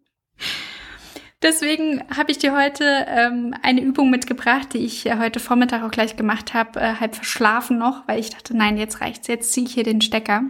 Deswegen 1.41 2.01
habe 2.15 2.31
ich 2.31 2.39
dir 2.39 2.55
heute 2.55 3.05
ähm, 3.07 3.53
eine 3.61 3.81
Übung 3.81 4.09
mitgebracht, 4.09 4.73
die 4.73 4.79
ich 4.79 5.05
äh, 5.05 5.17
heute 5.19 5.39
Vormittag 5.39 5.83
auch 5.83 5.91
gleich 5.91 6.15
gemacht 6.15 6.53
habe, 6.53 6.79
äh, 6.79 6.95
halb 6.95 7.15
verschlafen 7.15 7.77
noch, 7.77 8.07
weil 8.07 8.19
ich 8.19 8.31
dachte, 8.31 8.57
nein, 8.57 8.77
jetzt 8.77 9.01
reicht's, 9.01 9.27
jetzt 9.27 9.53
ziehe 9.53 9.67
ich 9.67 9.73
hier 9.73 9.83
den 9.83 10.01
Stecker. 10.01 10.43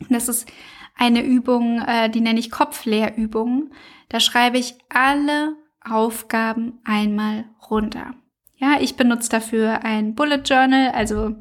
Und 0.00 0.10
das 0.10 0.28
ist 0.28 0.50
eine 0.96 1.22
Übung, 1.22 1.82
äh, 1.82 2.10
die 2.10 2.22
nenne 2.22 2.40
ich 2.40 2.50
Kopfleerübung. 2.50 3.70
Da 4.08 4.20
schreibe 4.20 4.58
ich 4.58 4.74
alle 4.88 5.54
Aufgaben 5.80 6.80
einmal 6.84 7.44
runter. 7.70 8.14
Ja, 8.60 8.78
ich 8.80 8.96
benutze 8.96 9.30
dafür 9.30 9.84
ein 9.84 10.14
Bullet 10.14 10.42
Journal, 10.44 10.90
also 10.90 11.34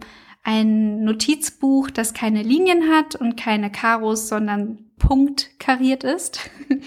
ein 0.44 1.04
Notizbuch, 1.04 1.92
das 1.92 2.14
keine 2.14 2.44
Linien 2.44 2.90
hat 2.90 3.16
und 3.16 3.36
keine 3.36 3.70
Karos, 3.70 4.30
sondern 4.30 4.86
punktkariert 4.98 6.06
ist. 6.06 6.50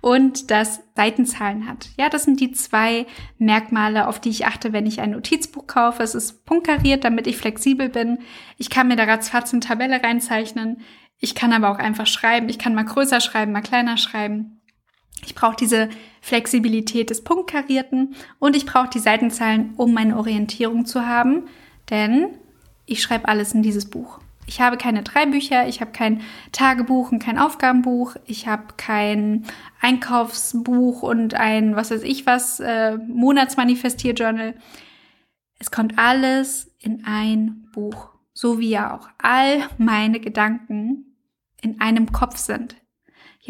und 0.00 0.50
das 0.50 0.80
Seitenzahlen 0.96 1.66
hat. 1.66 1.88
Ja, 1.98 2.08
das 2.08 2.24
sind 2.24 2.40
die 2.40 2.52
zwei 2.52 3.06
Merkmale, 3.38 4.06
auf 4.06 4.20
die 4.20 4.30
ich 4.30 4.46
achte, 4.46 4.72
wenn 4.72 4.86
ich 4.86 5.00
ein 5.00 5.12
Notizbuch 5.12 5.66
kaufe. 5.66 6.02
Es 6.02 6.14
ist 6.14 6.44
punktkariert, 6.46 7.04
damit 7.04 7.26
ich 7.26 7.36
flexibel 7.36 7.88
bin. 7.88 8.18
Ich 8.56 8.70
kann 8.70 8.88
mir 8.88 8.96
da 8.96 9.04
ratzfatz 9.04 9.52
eine 9.52 9.60
Tabelle 9.60 10.02
reinzeichnen. 10.02 10.82
Ich 11.18 11.34
kann 11.34 11.52
aber 11.52 11.70
auch 11.70 11.78
einfach 11.78 12.06
schreiben. 12.06 12.48
Ich 12.48 12.58
kann 12.58 12.74
mal 12.74 12.84
größer 12.84 13.20
schreiben, 13.20 13.52
mal 13.52 13.60
kleiner 13.60 13.98
schreiben. 13.98 14.59
Ich 15.24 15.34
brauche 15.34 15.56
diese 15.56 15.88
Flexibilität 16.20 17.10
des 17.10 17.22
Punktkarierten 17.24 18.14
und 18.38 18.56
ich 18.56 18.66
brauche 18.66 18.90
die 18.90 18.98
Seitenzahlen, 18.98 19.74
um 19.76 19.92
meine 19.92 20.16
Orientierung 20.16 20.86
zu 20.86 21.06
haben, 21.06 21.44
denn 21.90 22.38
ich 22.86 23.02
schreibe 23.02 23.28
alles 23.28 23.52
in 23.52 23.62
dieses 23.62 23.88
Buch. 23.88 24.20
Ich 24.46 24.60
habe 24.60 24.76
keine 24.76 25.02
drei 25.04 25.26
Bücher, 25.26 25.68
ich 25.68 25.80
habe 25.80 25.92
kein 25.92 26.22
Tagebuch 26.50 27.12
und 27.12 27.20
kein 27.20 27.38
Aufgabenbuch, 27.38 28.16
ich 28.26 28.48
habe 28.48 28.74
kein 28.76 29.44
Einkaufsbuch 29.80 31.02
und 31.02 31.34
ein, 31.34 31.76
was 31.76 31.92
weiß 31.92 32.02
ich 32.02 32.26
was, 32.26 32.58
äh, 32.58 32.96
Monatsmanifestier-Journal. 32.96 34.54
Es 35.60 35.70
kommt 35.70 35.98
alles 35.98 36.74
in 36.80 37.04
ein 37.04 37.68
Buch, 37.72 38.08
so 38.32 38.58
wie 38.58 38.70
ja 38.70 38.96
auch 38.96 39.08
all 39.18 39.68
meine 39.78 40.18
Gedanken 40.18 41.16
in 41.62 41.80
einem 41.80 42.10
Kopf 42.10 42.38
sind. 42.38 42.74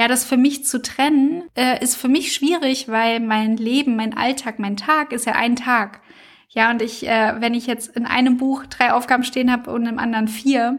Ja, 0.01 0.09
das 0.09 0.25
für 0.25 0.39
mich 0.39 0.65
zu 0.65 0.81
trennen, 0.81 1.43
äh, 1.55 1.85
ist 1.85 1.95
für 1.95 2.09
mich 2.09 2.33
schwierig, 2.33 2.89
weil 2.89 3.21
mein 3.21 3.59
Leben, 3.59 3.97
mein 3.97 4.17
Alltag, 4.17 4.59
mein 4.59 4.79
Tag 4.79 5.13
ist 5.13 5.27
ja 5.27 5.35
ein 5.35 5.57
Tag. 5.57 6.01
Ja, 6.49 6.71
und 6.71 6.81
ich, 6.81 7.07
äh, 7.07 7.35
wenn 7.41 7.53
ich 7.53 7.67
jetzt 7.67 7.95
in 7.95 8.07
einem 8.07 8.39
Buch 8.39 8.65
drei 8.65 8.95
Aufgaben 8.95 9.25
stehen 9.25 9.53
habe 9.53 9.71
und 9.71 9.85
im 9.85 9.99
anderen 9.99 10.27
vier, 10.27 10.79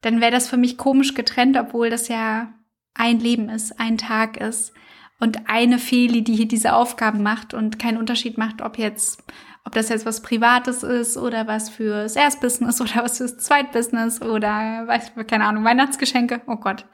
dann 0.00 0.22
wäre 0.22 0.30
das 0.30 0.48
für 0.48 0.56
mich 0.56 0.78
komisch 0.78 1.12
getrennt, 1.12 1.58
obwohl 1.58 1.90
das 1.90 2.08
ja 2.08 2.54
ein 2.94 3.20
Leben 3.20 3.50
ist, 3.50 3.78
ein 3.78 3.98
Tag 3.98 4.38
ist 4.38 4.72
und 5.20 5.50
eine 5.50 5.78
Feli, 5.78 6.24
die 6.24 6.34
hier 6.34 6.48
diese 6.48 6.72
Aufgaben 6.72 7.22
macht 7.22 7.52
und 7.52 7.78
keinen 7.78 7.98
Unterschied 7.98 8.38
macht, 8.38 8.62
ob 8.62 8.78
jetzt, 8.78 9.22
ob 9.66 9.74
das 9.74 9.90
jetzt 9.90 10.06
was 10.06 10.22
Privates 10.22 10.82
ist 10.82 11.18
oder 11.18 11.46
was 11.46 11.68
fürs 11.68 12.16
Erstbusiness 12.16 12.80
oder 12.80 13.04
was 13.04 13.18
fürs 13.18 13.36
Zweitbusiness 13.36 14.22
oder 14.22 14.86
weiß 14.86 15.12
keine 15.26 15.44
Ahnung 15.44 15.62
Weihnachtsgeschenke. 15.62 16.40
Oh 16.46 16.56
Gott, 16.56 16.86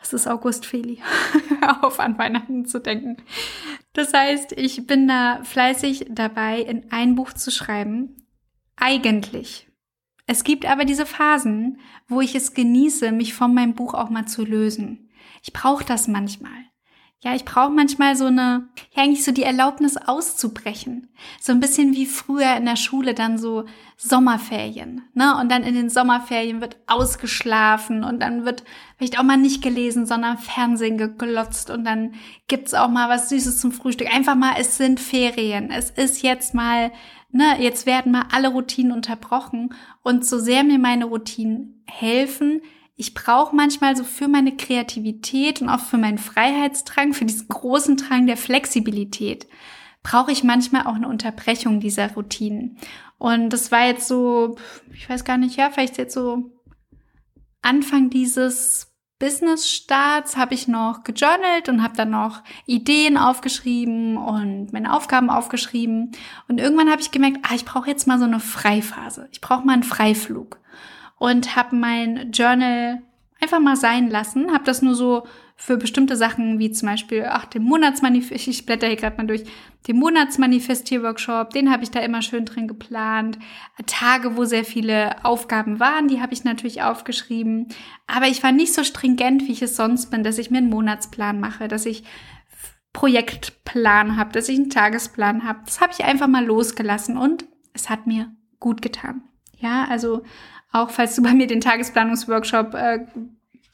es 0.00 0.12
ist 0.12 0.26
August 0.26 0.66
Feli, 0.66 1.02
auf 1.82 2.00
an 2.00 2.18
Weihnachten 2.18 2.64
zu 2.66 2.80
denken. 2.80 3.16
Das 3.92 4.12
heißt, 4.12 4.52
ich 4.52 4.86
bin 4.86 5.08
da 5.08 5.42
fleißig 5.44 6.06
dabei, 6.10 6.60
in 6.60 6.90
ein 6.90 7.14
Buch 7.14 7.32
zu 7.32 7.50
schreiben. 7.50 8.26
Eigentlich. 8.76 9.68
Es 10.26 10.44
gibt 10.44 10.66
aber 10.66 10.84
diese 10.84 11.06
Phasen, 11.06 11.80
wo 12.06 12.20
ich 12.20 12.34
es 12.34 12.54
genieße, 12.54 13.12
mich 13.12 13.34
von 13.34 13.54
meinem 13.54 13.74
Buch 13.74 13.94
auch 13.94 14.10
mal 14.10 14.26
zu 14.26 14.44
lösen. 14.44 15.10
Ich 15.42 15.52
brauche 15.52 15.84
das 15.84 16.06
manchmal. 16.06 16.52
Ja, 17.20 17.34
ich 17.34 17.44
brauche 17.44 17.72
manchmal 17.72 18.14
so 18.14 18.26
eine, 18.26 18.68
ja 18.94 19.02
eigentlich 19.02 19.24
so 19.24 19.32
die 19.32 19.42
Erlaubnis 19.42 19.96
auszubrechen. 19.96 21.08
So 21.40 21.50
ein 21.50 21.58
bisschen 21.58 21.94
wie 21.94 22.06
früher 22.06 22.56
in 22.56 22.64
der 22.64 22.76
Schule 22.76 23.12
dann 23.12 23.38
so 23.38 23.64
Sommerferien. 23.96 25.02
Ne? 25.14 25.36
Und 25.36 25.50
dann 25.50 25.64
in 25.64 25.74
den 25.74 25.90
Sommerferien 25.90 26.60
wird 26.60 26.76
ausgeschlafen 26.86 28.04
und 28.04 28.20
dann 28.20 28.44
wird 28.44 28.62
vielleicht 28.96 29.18
auch 29.18 29.24
mal 29.24 29.36
nicht 29.36 29.62
gelesen, 29.62 30.06
sondern 30.06 30.38
Fernsehen 30.38 30.96
geglotzt 30.96 31.70
und 31.70 31.82
dann 31.82 32.14
gibt's 32.46 32.72
auch 32.72 32.88
mal 32.88 33.08
was 33.08 33.30
Süßes 33.30 33.60
zum 33.60 33.72
Frühstück. 33.72 34.14
Einfach 34.14 34.36
mal, 34.36 34.54
es 34.56 34.76
sind 34.76 35.00
Ferien. 35.00 35.72
Es 35.72 35.90
ist 35.90 36.22
jetzt 36.22 36.54
mal, 36.54 36.92
ne, 37.32 37.60
jetzt 37.60 37.84
werden 37.84 38.12
mal 38.12 38.26
alle 38.30 38.46
Routinen 38.46 38.92
unterbrochen. 38.92 39.74
Und 40.04 40.24
so 40.24 40.38
sehr 40.38 40.62
mir 40.62 40.78
meine 40.78 41.06
Routinen 41.06 41.82
helfen, 41.84 42.62
ich 43.00 43.14
brauche 43.14 43.54
manchmal 43.54 43.96
so 43.96 44.02
für 44.02 44.26
meine 44.26 44.56
Kreativität 44.56 45.62
und 45.62 45.68
auch 45.68 45.78
für 45.78 45.98
meinen 45.98 46.18
Freiheitsdrang, 46.18 47.14
für 47.14 47.24
diesen 47.24 47.46
großen 47.46 47.96
Drang 47.96 48.26
der 48.26 48.36
Flexibilität, 48.36 49.46
brauche 50.02 50.32
ich 50.32 50.42
manchmal 50.42 50.82
auch 50.82 50.96
eine 50.96 51.06
Unterbrechung 51.06 51.78
dieser 51.78 52.12
Routinen. 52.14 52.76
Und 53.16 53.50
das 53.50 53.70
war 53.70 53.86
jetzt 53.86 54.08
so, 54.08 54.56
ich 54.92 55.08
weiß 55.08 55.24
gar 55.24 55.38
nicht, 55.38 55.56
ja, 55.56 55.70
vielleicht 55.70 55.96
jetzt 55.96 56.12
so 56.12 56.50
Anfang 57.62 58.10
dieses 58.10 58.92
Business-Starts 59.20 60.36
habe 60.36 60.54
ich 60.54 60.66
noch 60.66 61.04
gejournalt 61.04 61.68
und 61.68 61.84
habe 61.84 61.96
dann 61.96 62.10
noch 62.10 62.42
Ideen 62.66 63.16
aufgeschrieben 63.16 64.16
und 64.16 64.72
meine 64.72 64.92
Aufgaben 64.92 65.30
aufgeschrieben. 65.30 66.16
Und 66.48 66.58
irgendwann 66.58 66.90
habe 66.90 67.00
ich 67.00 67.12
gemerkt, 67.12 67.38
ah, 67.42 67.54
ich 67.54 67.64
brauche 67.64 67.88
jetzt 67.88 68.08
mal 68.08 68.18
so 68.18 68.24
eine 68.24 68.40
Freifase. 68.40 69.28
Ich 69.30 69.40
brauche 69.40 69.64
mal 69.64 69.74
einen 69.74 69.84
Freiflug 69.84 70.58
und 71.18 71.56
habe 71.56 71.76
mein 71.76 72.32
Journal 72.32 73.02
einfach 73.40 73.60
mal 73.60 73.76
sein 73.76 74.10
lassen, 74.10 74.52
habe 74.52 74.64
das 74.64 74.82
nur 74.82 74.94
so 74.94 75.26
für 75.60 75.76
bestimmte 75.76 76.16
Sachen 76.16 76.60
wie 76.60 76.70
zum 76.70 76.88
Beispiel, 76.88 77.26
ach, 77.28 77.44
den 77.44 77.64
Monatsmanifest, 77.64 78.46
ich 78.46 78.64
blätter 78.64 78.86
hier 78.86 78.96
gerade 78.96 79.16
mal 79.16 79.26
durch, 79.26 79.42
den 79.88 79.96
Monatsmanifestier-Workshop, 79.98 81.50
den 81.50 81.70
habe 81.70 81.82
ich 81.82 81.90
da 81.90 81.98
immer 81.98 82.22
schön 82.22 82.44
drin 82.44 82.68
geplant. 82.68 83.38
Tage, 83.86 84.36
wo 84.36 84.44
sehr 84.44 84.64
viele 84.64 85.24
Aufgaben 85.24 85.80
waren, 85.80 86.06
die 86.06 86.20
habe 86.20 86.32
ich 86.32 86.44
natürlich 86.44 86.82
aufgeschrieben. 86.82 87.68
Aber 88.06 88.26
ich 88.28 88.42
war 88.44 88.52
nicht 88.52 88.72
so 88.72 88.84
stringent, 88.84 89.48
wie 89.48 89.52
ich 89.52 89.62
es 89.62 89.74
sonst 89.74 90.10
bin, 90.10 90.22
dass 90.22 90.38
ich 90.38 90.50
mir 90.50 90.58
einen 90.58 90.70
Monatsplan 90.70 91.40
mache, 91.40 91.66
dass 91.66 91.86
ich 91.86 92.04
Projektplan 92.92 94.16
habe, 94.16 94.32
dass 94.32 94.48
ich 94.48 94.58
einen 94.58 94.70
Tagesplan 94.70 95.44
habe. 95.44 95.60
Das 95.64 95.80
habe 95.80 95.92
ich 95.92 96.04
einfach 96.04 96.28
mal 96.28 96.44
losgelassen 96.44 97.16
und 97.16 97.46
es 97.72 97.90
hat 97.90 98.06
mir 98.06 98.30
gut 98.60 98.80
getan. 98.80 99.22
Ja, 99.56 99.86
also 99.88 100.22
auch 100.72 100.90
falls 100.90 101.16
du 101.16 101.22
bei 101.22 101.32
mir 101.32 101.46
den 101.46 101.60
Tagesplanungsworkshop 101.60 102.74
äh, 102.74 103.06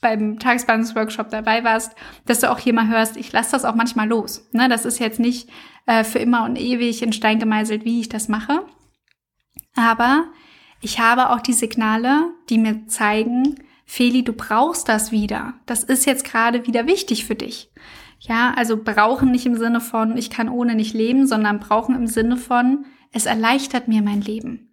beim 0.01 0.39
Tagesplanungsworkshop 0.39 1.31
dabei 1.31 1.65
warst, 1.65 1.95
dass 2.27 2.41
du 2.41 2.51
auch 2.51 2.59
hier 2.59 2.75
mal 2.75 2.89
hörst, 2.89 3.17
ich 3.17 3.33
lasse 3.33 3.53
das 3.53 3.65
auch 3.65 3.75
manchmal 3.75 4.07
los. 4.07 4.47
Ne, 4.53 4.69
das 4.69 4.85
ist 4.85 4.99
jetzt 4.99 5.19
nicht 5.19 5.49
äh, 5.87 6.05
für 6.05 6.19
immer 6.19 6.45
und 6.45 6.57
ewig 6.57 7.03
in 7.03 7.15
Stein 7.15 7.39
gemeißelt, 7.39 7.87
wie 7.87 8.01
ich 8.01 8.11
das 8.11 8.29
mache. 8.29 8.67
Aber 9.75 10.27
ich 10.83 11.01
habe 11.01 11.31
auch 11.31 11.41
die 11.41 11.55
Signale, 11.55 12.31
die 12.51 12.59
mir 12.59 12.87
zeigen, 12.87 13.57
Feli, 13.87 14.23
du 14.23 14.35
brauchst 14.35 14.91
das 14.91 15.11
wieder. 15.11 15.55
Das 15.65 15.85
ist 15.85 16.05
jetzt 16.05 16.25
gerade 16.25 16.67
wieder 16.67 16.87
wichtig 16.87 17.25
für 17.25 17.35
dich. 17.35 17.71
Ja, 18.21 18.53
also 18.57 18.77
brauchen 18.77 19.31
nicht 19.31 19.47
im 19.47 19.57
Sinne 19.57 19.81
von, 19.81 20.17
ich 20.17 20.29
kann 20.29 20.51
ohne 20.51 20.75
nicht 20.75 20.95
leben, 20.95 21.27
sondern 21.27 21.61
brauchen 21.61 21.95
im 21.95 22.07
Sinne 22.07 22.37
von, 22.37 22.85
es 23.13 23.27
erleichtert 23.27 23.89
mir 23.89 24.03
mein 24.03 24.21
Leben. 24.21 24.71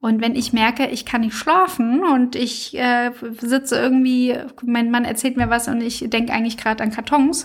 Und 0.00 0.20
wenn 0.20 0.36
ich 0.36 0.52
merke, 0.52 0.86
ich 0.86 1.04
kann 1.04 1.22
nicht 1.22 1.34
schlafen 1.34 2.04
und 2.04 2.36
ich 2.36 2.78
äh, 2.78 3.10
sitze 3.40 3.76
irgendwie, 3.76 4.36
mein 4.62 4.92
Mann 4.92 5.04
erzählt 5.04 5.36
mir 5.36 5.50
was 5.50 5.66
und 5.66 5.80
ich 5.80 6.08
denke 6.08 6.32
eigentlich 6.32 6.56
gerade 6.56 6.84
an 6.84 6.92
Kartons, 6.92 7.44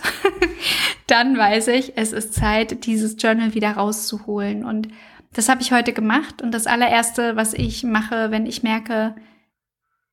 dann 1.08 1.36
weiß 1.36 1.68
ich, 1.68 1.96
es 1.96 2.12
ist 2.12 2.32
Zeit, 2.32 2.86
dieses 2.86 3.16
Journal 3.20 3.54
wieder 3.54 3.72
rauszuholen. 3.72 4.64
Und 4.64 4.86
das 5.32 5.48
habe 5.48 5.62
ich 5.62 5.72
heute 5.72 5.92
gemacht. 5.92 6.42
Und 6.42 6.52
das 6.52 6.68
allererste, 6.68 7.34
was 7.34 7.54
ich 7.54 7.82
mache, 7.82 8.30
wenn 8.30 8.46
ich 8.46 8.62
merke, 8.62 9.16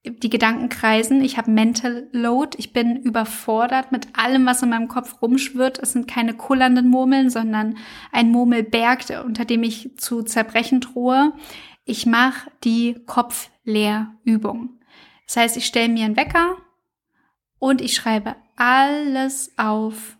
die 0.03 0.31
Gedanken 0.31 0.69
kreisen, 0.69 1.21
ich 1.23 1.37
habe 1.37 1.51
Mental 1.51 2.07
Load, 2.11 2.57
ich 2.57 2.73
bin 2.73 2.95
überfordert 3.03 3.91
mit 3.91 4.07
allem, 4.17 4.47
was 4.47 4.63
in 4.63 4.69
meinem 4.69 4.87
Kopf 4.87 5.21
rumschwirrt. 5.21 5.77
Es 5.77 5.91
sind 5.91 6.07
keine 6.07 6.33
kullernden 6.33 6.87
Murmeln, 6.87 7.29
sondern 7.29 7.77
ein 8.11 8.31
Murmelberg, 8.31 9.03
unter 9.23 9.45
dem 9.45 9.61
ich 9.61 9.91
zu 9.97 10.23
zerbrechen 10.23 10.79
drohe 10.79 11.33
ich 11.85 12.05
mache 12.05 12.51
die 12.63 13.01
Kopfleerübung. 13.05 14.79
Das 15.27 15.37
heißt, 15.37 15.57
ich 15.57 15.65
stelle 15.65 15.89
mir 15.89 16.05
einen 16.05 16.17
Wecker 16.17 16.57
und 17.59 17.81
ich 17.81 17.95
schreibe 17.95 18.35
alles 18.55 19.53
auf, 19.57 20.17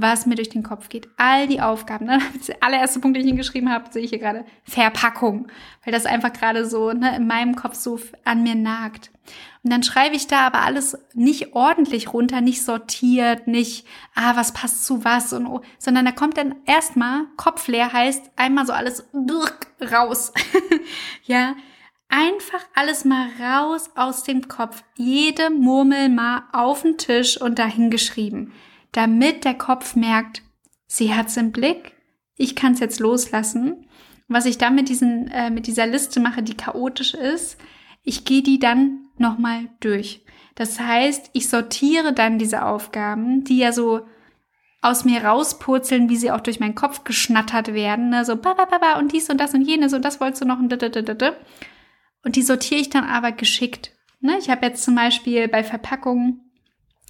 was 0.00 0.26
mir 0.26 0.34
durch 0.34 0.48
den 0.48 0.62
Kopf 0.62 0.88
geht. 0.88 1.08
All 1.16 1.46
die 1.46 1.60
Aufgaben. 1.60 2.06
Ne? 2.06 2.20
Der 2.46 2.62
allererste 2.62 3.00
Punkt, 3.00 3.16
den 3.16 3.24
ich 3.24 3.28
hingeschrieben 3.28 3.70
habe, 3.70 3.92
sehe 3.92 4.02
ich 4.02 4.10
hier 4.10 4.18
gerade 4.18 4.44
Verpackung, 4.64 5.48
weil 5.84 5.92
das 5.92 6.06
einfach 6.06 6.32
gerade 6.32 6.64
so 6.64 6.92
ne, 6.92 7.16
in 7.16 7.26
meinem 7.26 7.56
Kopf 7.56 7.74
so 7.74 7.98
an 8.24 8.42
mir 8.42 8.54
nagt. 8.54 9.10
Und 9.62 9.72
dann 9.72 9.82
schreibe 9.82 10.16
ich 10.16 10.26
da 10.26 10.46
aber 10.46 10.62
alles 10.62 10.96
nicht 11.14 11.54
ordentlich 11.54 12.12
runter, 12.12 12.40
nicht 12.40 12.62
sortiert, 12.62 13.46
nicht, 13.46 13.86
ah, 14.14 14.36
was 14.36 14.52
passt 14.52 14.84
zu 14.84 15.04
was 15.04 15.32
und 15.32 15.46
oh, 15.46 15.60
sondern 15.78 16.04
da 16.04 16.12
kommt 16.12 16.38
dann 16.38 16.54
erstmal 16.64 17.24
kopfleer 17.36 17.92
heißt 17.92 18.30
einmal 18.36 18.66
so 18.66 18.72
alles 18.72 19.08
raus. 19.92 20.32
ja, 21.24 21.54
einfach 22.08 22.60
alles 22.74 23.04
mal 23.04 23.28
raus 23.40 23.90
aus 23.96 24.22
dem 24.22 24.48
Kopf. 24.48 24.82
Jede 24.94 25.50
Murmel 25.50 26.08
mal 26.08 26.44
auf 26.52 26.82
den 26.82 26.96
Tisch 26.96 27.38
und 27.40 27.58
dahin 27.58 27.90
geschrieben 27.90 28.52
damit 28.92 29.44
der 29.44 29.54
Kopf 29.54 29.96
merkt, 29.96 30.42
sie 30.86 31.14
hat's 31.14 31.36
im 31.36 31.52
Blick, 31.52 31.92
ich 32.36 32.54
kann 32.54 32.72
es 32.72 32.80
jetzt 32.80 33.00
loslassen. 33.00 33.86
Was 34.28 34.46
ich 34.46 34.58
dann 34.58 34.74
mit, 34.74 34.88
diesen, 34.88 35.28
äh, 35.28 35.50
mit 35.50 35.66
dieser 35.66 35.86
Liste 35.86 36.20
mache, 36.20 36.42
die 36.42 36.56
chaotisch 36.56 37.14
ist, 37.14 37.58
ich 38.02 38.24
gehe 38.24 38.42
die 38.42 38.58
dann 38.58 39.06
nochmal 39.16 39.68
durch. 39.80 40.22
Das 40.54 40.80
heißt, 40.80 41.30
ich 41.32 41.48
sortiere 41.48 42.12
dann 42.12 42.38
diese 42.38 42.64
Aufgaben, 42.64 43.44
die 43.44 43.58
ja 43.58 43.72
so 43.72 44.06
aus 44.80 45.04
mir 45.04 45.24
rauspurzeln, 45.24 46.08
wie 46.08 46.16
sie 46.16 46.30
auch 46.30 46.40
durch 46.40 46.60
meinen 46.60 46.74
Kopf 46.74 47.04
geschnattert 47.04 47.74
werden. 47.74 48.10
Ne? 48.10 48.24
So, 48.24 48.36
ba, 48.36 48.54
ba, 48.54 48.64
ba, 48.66 48.98
und 48.98 49.12
dies 49.12 49.28
und 49.28 49.38
das 49.38 49.54
und 49.54 49.62
jenes 49.62 49.92
und 49.92 50.04
das 50.04 50.20
wolltest 50.20 50.42
du 50.42 50.46
noch 50.46 50.58
und 50.58 50.72
Und 52.24 52.36
die 52.36 52.42
sortiere 52.42 52.80
ich 52.80 52.90
dann 52.90 53.04
aber 53.04 53.32
geschickt. 53.32 53.92
Ne? 54.20 54.38
Ich 54.38 54.50
habe 54.50 54.66
jetzt 54.66 54.84
zum 54.84 54.94
Beispiel 54.94 55.48
bei 55.48 55.64
Verpackungen 55.64 56.48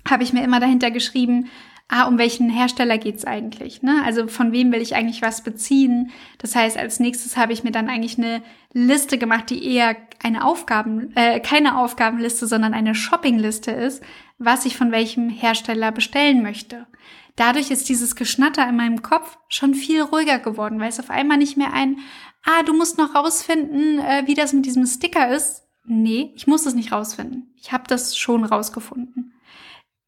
habe 0.08 0.23
ich 0.23 0.32
mir 0.32 0.42
immer 0.42 0.61
dahinter 0.61 0.90
geschrieben, 0.90 1.50
ah, 1.88 2.07
um 2.07 2.18
welchen 2.18 2.50
Hersteller 2.50 2.99
geht's 2.99 3.25
eigentlich? 3.25 3.83
Ne? 3.83 4.02
Also 4.04 4.28
von 4.28 4.52
wem 4.52 4.71
will 4.73 4.83
ich 4.83 4.95
eigentlich 4.95 5.23
was 5.23 5.42
beziehen? 5.42 6.11
Das 6.37 6.54
heißt, 6.54 6.76
als 6.76 7.00
nächstes 7.00 7.37
habe 7.37 7.52
ich 7.52 7.64
mir 7.64 7.71
dann 7.71 7.88
eigentlich 7.88 8.18
eine 8.18 8.42
Liste 8.73 9.16
gemacht, 9.16 9.49
die 9.50 9.64
eher 9.64 9.97
eine 10.23 10.45
Aufgaben, 10.45 11.16
äh, 11.16 11.40
keine 11.40 11.78
Aufgabenliste, 11.78 12.47
sondern 12.47 12.75
eine 12.75 12.95
Shoppingliste 12.95 13.71
ist, 13.71 14.02
was 14.38 14.66
ich 14.66 14.76
von 14.76 14.92
welchem 14.92 15.30
Hersteller 15.30 15.90
bestellen 15.90 16.42
möchte. 16.42 16.87
Dadurch 17.37 17.71
ist 17.71 17.88
dieses 17.88 18.16
Geschnatter 18.16 18.68
in 18.68 18.76
meinem 18.76 19.00
Kopf 19.00 19.38
schon 19.49 19.75
viel 19.75 20.02
ruhiger 20.02 20.38
geworden, 20.38 20.80
weil 20.80 20.88
es 20.88 21.00
auf 21.00 21.09
einmal 21.09 21.38
nicht 21.38 21.57
mehr 21.57 21.73
ein, 21.73 21.99
ah, 22.45 22.62
du 22.64 22.75
musst 22.75 22.99
noch 22.99 23.14
rausfinden, 23.14 23.99
äh, 24.00 24.25
wie 24.26 24.35
das 24.35 24.52
mit 24.52 24.66
diesem 24.66 24.87
Sticker 24.87 25.28
ist. 25.35 25.62
Nee, 25.85 26.33
ich 26.35 26.47
muss 26.47 26.66
es 26.66 26.75
nicht 26.75 26.92
rausfinden. 26.92 27.54
Ich 27.57 27.73
habe 27.73 27.85
das 27.87 28.18
schon 28.18 28.45
rausgefunden 28.45 29.33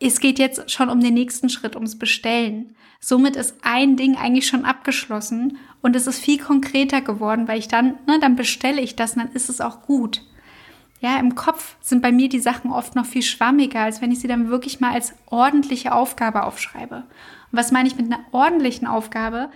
es 0.01 0.19
geht 0.21 0.39
jetzt 0.39 0.71
schon 0.71 0.89
um 0.89 1.01
den 1.01 1.15
nächsten 1.15 1.51
Schritt, 1.51 1.77
ums 1.77 1.99
Bestellen. 1.99 2.75
Somit 3.01 3.37
ist 3.37 3.57
ein 3.63 3.97
Ding 3.97 4.17
eigentlich 4.17 4.47
schon 4.47 4.65
abgeschlossen 4.65 5.59
und 5.83 5.95
es 5.95 6.07
ist 6.07 6.19
viel 6.19 6.39
konkreter 6.39 7.03
geworden, 7.03 7.49
weil 7.49 7.59
ich 7.59 7.69
dann, 7.69 7.99
ne, 8.07 8.19
dann 8.21 8.37
bestelle 8.37 8.81
ich 8.81 8.97
das 8.97 9.13
und 9.15 9.25
dann 9.25 9.33
ist 9.33 9.49
es 9.49 9.61
auch 9.61 9.83
gut. 9.83 10.23
Ja, 11.01 11.19
im 11.19 11.35
Kopf 11.35 11.77
sind 11.81 12.03
bei 12.03 12.13
mir 12.13 12.29
die 12.29 12.41
Sachen 12.41 12.71
oft 12.71 12.95
noch 12.95 13.07
viel 13.07 13.23
schwammiger, 13.23 13.81
als 13.81 14.03
wenn 14.03 14.13
ich 14.13 14.21
sie 14.21 14.29
dann 14.29 14.51
wirklich 14.51 14.81
mal 14.81 14.93
als 14.93 15.15
ordentliche 15.27 15.95
Aufgabe 15.95 16.45
aufschreibe. 16.45 16.97
Und 16.97 17.59
was 17.59 17.73
meine 17.73 17.89
ich 17.89 17.97
mit 17.97 18.07
einer 18.07 18.25
ordentlichen 18.33 18.87
Aufgabe? 18.87 19.51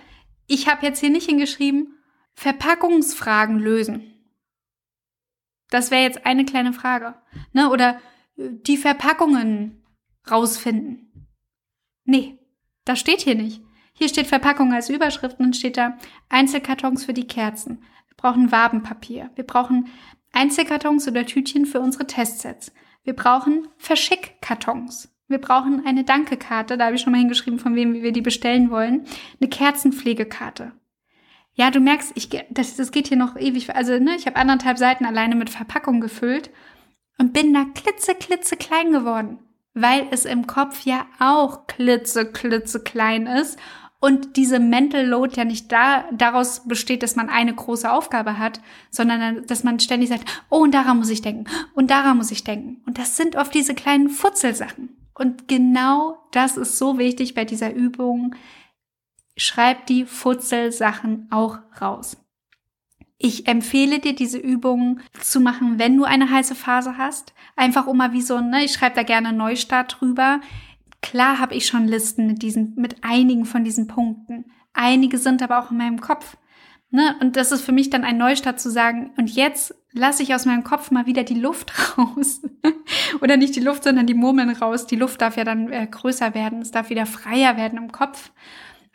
Ich 0.47 0.67
habe 0.67 0.85
jetzt 0.85 0.99
hier 0.99 1.11
nicht 1.11 1.29
hingeschrieben, 1.29 1.99
Verpackungsfragen 2.33 3.59
lösen. 3.59 4.11
Das 5.69 5.91
wäre 5.91 6.01
jetzt 6.01 6.25
eine 6.25 6.45
kleine 6.45 6.73
Frage. 6.73 7.15
Ne? 7.53 7.69
Oder 7.69 7.99
äh, 8.37 8.49
die 8.49 8.77
Verpackungen 8.77 9.84
rausfinden. 10.29 11.27
Nee, 12.05 12.37
das 12.85 12.99
steht 12.99 13.21
hier 13.21 13.35
nicht. 13.35 13.61
Hier 13.93 14.09
steht 14.09 14.27
Verpackung 14.27 14.73
als 14.73 14.89
Überschrift 14.89 15.39
und 15.39 15.55
steht 15.55 15.77
da 15.77 15.97
Einzelkartons 16.29 17.05
für 17.05 17.13
die 17.13 17.27
Kerzen. 17.27 17.83
Wir 18.07 18.17
brauchen 18.17 18.51
Wabenpapier. 18.51 19.31
Wir 19.35 19.45
brauchen 19.45 19.87
Einzelkartons 20.33 21.07
oder 21.07 21.25
Tütchen 21.25 21.65
für 21.65 21.79
unsere 21.79 22.05
Testsets. 22.05 22.73
Wir 23.03 23.13
brauchen 23.13 23.67
Verschickkartons. 23.77 25.09
Wir 25.27 25.39
brauchen 25.39 25.85
eine 25.87 26.03
Dankekarte, 26.03 26.77
da 26.77 26.85
habe 26.85 26.95
ich 26.95 27.01
schon 27.01 27.11
mal 27.11 27.19
hingeschrieben, 27.19 27.57
von 27.57 27.73
wem 27.73 27.93
wir 27.93 28.11
die 28.11 28.21
bestellen 28.21 28.69
wollen. 28.69 29.05
Eine 29.39 29.49
Kerzenpflegekarte. 29.49 30.73
Ja, 31.53 31.71
du 31.71 31.79
merkst, 31.79 32.11
ich, 32.15 32.29
das, 32.49 32.75
das 32.75 32.91
geht 32.91 33.07
hier 33.07 33.17
noch 33.17 33.37
ewig. 33.37 33.73
Also, 33.73 33.97
ne, 33.97 34.15
ich 34.17 34.27
habe 34.27 34.35
anderthalb 34.35 34.77
Seiten 34.77 35.05
alleine 35.05 35.35
mit 35.35 35.49
Verpackung 35.49 36.01
gefüllt 36.01 36.51
und 37.17 37.33
bin 37.33 37.53
da 37.53 37.65
klitze, 37.73 38.13
klitze 38.13 38.57
klein 38.57 38.91
geworden 38.91 39.39
weil 39.75 40.07
es 40.09 40.25
im 40.25 40.47
Kopf 40.47 40.85
ja 40.85 41.05
auch 41.19 41.67
klitze, 41.67 42.25
klitze 42.31 42.81
klein 42.81 43.27
ist 43.27 43.59
und 43.99 44.37
diese 44.37 44.59
Mental 44.59 45.05
Load 45.05 45.35
ja 45.35 45.45
nicht 45.45 45.71
da, 45.71 46.05
daraus 46.11 46.67
besteht, 46.67 47.03
dass 47.03 47.15
man 47.15 47.29
eine 47.29 47.53
große 47.53 47.91
Aufgabe 47.91 48.37
hat, 48.37 48.61
sondern 48.89 49.45
dass 49.47 49.63
man 49.63 49.79
ständig 49.79 50.09
sagt, 50.09 50.25
oh, 50.49 50.59
und 50.59 50.73
daran 50.73 50.97
muss 50.97 51.09
ich 51.09 51.21
denken, 51.21 51.45
und 51.73 51.91
daran 51.91 52.17
muss 52.17 52.31
ich 52.31 52.43
denken. 52.43 52.81
Und 52.85 52.97
das 52.97 53.17
sind 53.17 53.35
oft 53.35 53.53
diese 53.53 53.75
kleinen 53.75 54.09
Futzelsachen. 54.09 54.95
Und 55.13 55.47
genau 55.47 56.17
das 56.31 56.57
ist 56.57 56.77
so 56.77 56.97
wichtig 56.97 57.33
bei 57.35 57.45
dieser 57.45 57.73
Übung. 57.73 58.35
Schreib 59.37 59.85
die 59.87 60.05
Futzelsachen 60.05 61.27
auch 61.31 61.59
raus. 61.81 62.17
Ich 63.17 63.47
empfehle 63.47 63.99
dir, 63.99 64.13
diese 64.13 64.37
Übungen 64.37 65.01
zu 65.21 65.39
machen, 65.39 65.79
wenn 65.79 65.95
du 65.95 66.03
eine 66.03 66.29
heiße 66.29 66.55
Phase 66.55 66.97
hast. 66.97 67.33
Einfach 67.55 67.87
um 67.87 67.97
mal 67.97 68.11
wie 68.11 68.21
so, 68.21 68.39
ne, 68.39 68.65
ich 68.65 68.73
schreibe 68.73 68.95
da 68.95 69.03
gerne 69.03 69.31
Neustart 69.31 69.99
drüber. 69.99 70.41
Klar 71.01 71.39
habe 71.39 71.55
ich 71.55 71.67
schon 71.67 71.87
Listen 71.87 72.27
mit 72.27 72.41
diesen, 72.41 72.73
mit 72.75 73.03
einigen 73.03 73.45
von 73.45 73.63
diesen 73.63 73.87
Punkten. 73.87 74.45
Einige 74.73 75.17
sind 75.17 75.41
aber 75.41 75.59
auch 75.59 75.71
in 75.71 75.77
meinem 75.77 76.01
Kopf. 76.01 76.37
Ne? 76.91 77.15
Und 77.21 77.35
das 77.35 77.51
ist 77.51 77.61
für 77.61 77.71
mich 77.71 77.89
dann 77.89 78.03
ein 78.03 78.17
Neustart 78.17 78.59
zu 78.59 78.69
sagen, 78.69 79.11
und 79.17 79.29
jetzt 79.29 79.73
lasse 79.91 80.23
ich 80.23 80.35
aus 80.35 80.45
meinem 80.45 80.63
Kopf 80.63 80.91
mal 80.91 81.05
wieder 81.05 81.23
die 81.23 81.39
Luft 81.39 81.73
raus. 81.97 82.41
Oder 83.21 83.37
nicht 83.37 83.55
die 83.55 83.61
Luft, 83.61 83.83
sondern 83.83 84.07
die 84.07 84.13
Murmeln 84.13 84.49
raus. 84.49 84.87
Die 84.87 84.95
Luft 84.95 85.21
darf 85.21 85.37
ja 85.37 85.43
dann 85.43 85.71
äh, 85.71 85.87
größer 85.89 86.33
werden. 86.33 86.61
Es 86.61 86.71
darf 86.71 86.89
wieder 86.89 87.05
freier 87.05 87.55
werden 87.57 87.77
im 87.77 87.91
Kopf. 87.91 88.31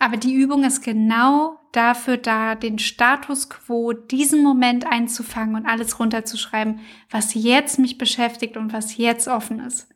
Aber 0.00 0.16
die 0.16 0.34
Übung 0.34 0.64
ist 0.64 0.82
genau 0.82 1.60
dafür 1.72 2.16
da, 2.16 2.54
den 2.54 2.78
Status 2.78 3.50
quo, 3.50 3.92
diesen 3.92 4.42
Moment 4.42 4.86
einzufangen 4.90 5.54
und 5.54 5.66
alles 5.66 6.00
runterzuschreiben, 6.00 6.80
was 7.10 7.34
jetzt 7.34 7.78
mich 7.78 7.98
beschäftigt 7.98 8.56
und 8.56 8.72
was 8.72 8.96
jetzt 8.96 9.28
offen 9.28 9.60
ist. 9.60 9.88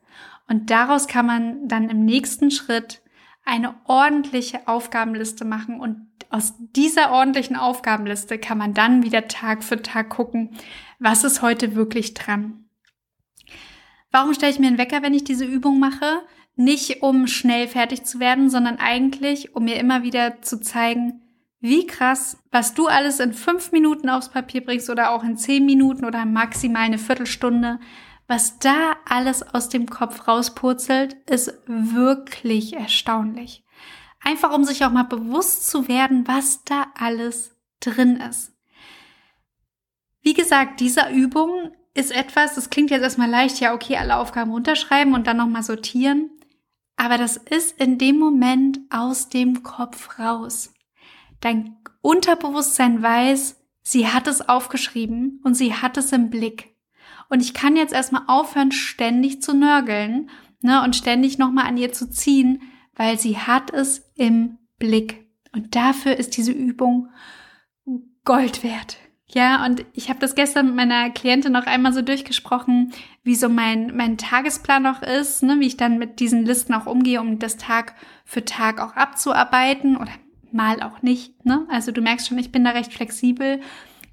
Und 0.47 0.71
daraus 0.71 1.09
kann 1.09 1.25
man 1.25 1.69
dann 1.69 1.88
im 1.88 2.05
nächsten 2.05 2.51
Schritt 2.51 3.01
eine 3.47 3.75
ordentliche 3.87 4.69
Aufgabenliste 4.69 5.47
machen 5.47 5.81
und 5.81 6.07
aus 6.29 6.53
dieser 6.59 7.11
ordentlichen 7.11 7.57
Aufgabenliste 7.57 8.38
kann 8.38 8.59
man 8.59 8.75
dann 8.75 9.05
wieder 9.05 9.27
Tag 9.27 9.64
für 9.64 9.81
Tag 9.81 10.11
gucken, 10.11 10.51
was 10.99 11.25
ist 11.25 11.40
heute 11.40 11.77
wirklich 11.77 12.12
dran. 12.12 12.67
Warum 14.11 14.35
stelle 14.35 14.53
ich 14.53 14.59
mir 14.59 14.67
einen 14.67 14.79
Wecker, 14.79 15.03
wenn 15.03 15.14
ich 15.14 15.25
diese 15.25 15.47
Übung 15.47 15.81
mache? 15.81 16.23
Nicht 16.57 17.03
um 17.03 17.27
schnell 17.27 17.67
fertig 17.69 18.05
zu 18.05 18.21
werden, 18.21 18.49
sondern 18.49 18.77
eigentlich, 18.79 19.57
um 19.57 19.64
mir 19.64 19.77
immer 19.77 20.03
wieder 20.03 20.40
zu 20.43 20.61
zeigen, 20.61 21.21
wie 21.61 21.87
krass, 21.87 22.37
was 22.51 22.75
du 22.75 22.87
alles 22.87 23.21
in 23.21 23.33
fünf 23.33 23.73
Minuten 23.73 24.11
aufs 24.11 24.29
Papier 24.29 24.62
bringst 24.62 24.90
oder 24.90 25.11
auch 25.11 25.25
in 25.25 25.37
zehn 25.37 25.64
Minuten 25.64 26.05
oder 26.05 26.27
maximal 26.27 26.83
eine 26.83 26.99
Viertelstunde, 26.99 27.81
was 28.27 28.59
da 28.59 28.97
alles 29.09 29.43
aus 29.43 29.69
dem 29.69 29.88
Kopf 29.88 30.29
rauspurzelt, 30.29 31.14
ist 31.29 31.55
wirklich 31.67 32.75
erstaunlich. 32.75 33.64
Einfach 34.23 34.55
um 34.55 34.64
sich 34.64 34.85
auch 34.85 34.90
mal 34.90 35.05
bewusst 35.05 35.69
zu 35.69 35.88
werden, 35.88 36.27
was 36.27 36.64
da 36.64 36.87
alles 36.95 37.57
drin 37.81 38.17
ist. 38.17 38.53
Wie 40.23 40.35
gesagt, 40.35 40.81
diese 40.81 41.11
Übung 41.11 41.73
ist 41.93 42.11
etwas, 42.11 42.55
das 42.55 42.71
klingt 42.71 42.90
jetzt 42.90 43.03
erstmal 43.03 43.29
leicht, 43.29 43.61
ja, 43.61 43.75
okay, 43.75 43.97
alle 43.97 44.17
Aufgaben 44.17 44.51
runterschreiben 44.51 45.14
und 45.14 45.27
dann 45.27 45.37
nochmal 45.37 45.62
sortieren. 45.62 46.31
Aber 46.96 47.18
das 47.18 47.37
ist 47.37 47.80
in 47.80 47.98
dem 47.98 48.18
Moment 48.18 48.80
aus 48.90 49.28
dem 49.28 49.62
Kopf 49.62 50.18
raus. 50.18 50.72
Dein 51.40 51.76
Unterbewusstsein 52.00 53.02
weiß, 53.02 53.61
sie 53.83 54.09
hat 54.09 54.26
es 54.26 54.48
aufgeschrieben 54.48 55.40
und 55.44 55.54
sie 55.54 55.74
hat 55.74 55.96
es 55.96 56.12
im 56.12 56.30
Blick. 56.30 56.74
Und 57.28 57.40
ich 57.40 57.54
kann 57.54 57.76
jetzt 57.76 57.92
erstmal 57.92 58.22
aufhören, 58.26 58.72
ständig 58.72 59.42
zu 59.42 59.54
nörgeln 59.54 60.30
ne, 60.61 60.83
und 60.83 60.96
ständig 60.96 61.38
nochmal 61.38 61.66
an 61.66 61.76
ihr 61.76 61.92
zu 61.92 62.11
ziehen, 62.11 62.62
weil 62.94 63.18
sie 63.18 63.38
hat 63.38 63.72
es 63.72 64.11
im 64.14 64.59
Blick. 64.78 65.26
Und 65.52 65.74
dafür 65.74 66.16
ist 66.16 66.37
diese 66.37 66.52
Übung 66.52 67.09
Gold 68.24 68.62
wert. 68.62 68.98
Ja, 69.26 69.64
und 69.64 69.84
ich 69.94 70.10
habe 70.10 70.20
das 70.20 70.34
gestern 70.34 70.66
mit 70.66 70.76
meiner 70.76 71.10
Klientin 71.10 71.52
noch 71.52 71.66
einmal 71.66 71.92
so 71.92 72.02
durchgesprochen, 72.02 72.92
wie 73.22 73.34
so 73.34 73.48
mein, 73.48 73.96
mein 73.96 74.18
Tagesplan 74.18 74.82
noch 74.82 75.02
ist, 75.02 75.42
ne, 75.42 75.58
wie 75.60 75.66
ich 75.66 75.76
dann 75.76 75.98
mit 75.98 76.20
diesen 76.20 76.44
Listen 76.44 76.74
auch 76.74 76.87
umgehe, 76.87 77.20
um 77.20 77.38
das 77.38 77.56
Tag 77.56 77.94
für 78.24 78.44
Tag 78.44 78.80
auch 78.80 78.94
abzuarbeiten 78.94 79.96
oder 79.96 80.12
mal 80.52 80.82
auch 80.82 81.02
nicht. 81.02 81.44
Ne? 81.44 81.66
Also 81.68 81.90
du 81.90 82.00
merkst 82.00 82.28
schon, 82.28 82.38
ich 82.38 82.52
bin 82.52 82.64
da 82.64 82.70
recht 82.70 82.92
flexibel, 82.92 83.60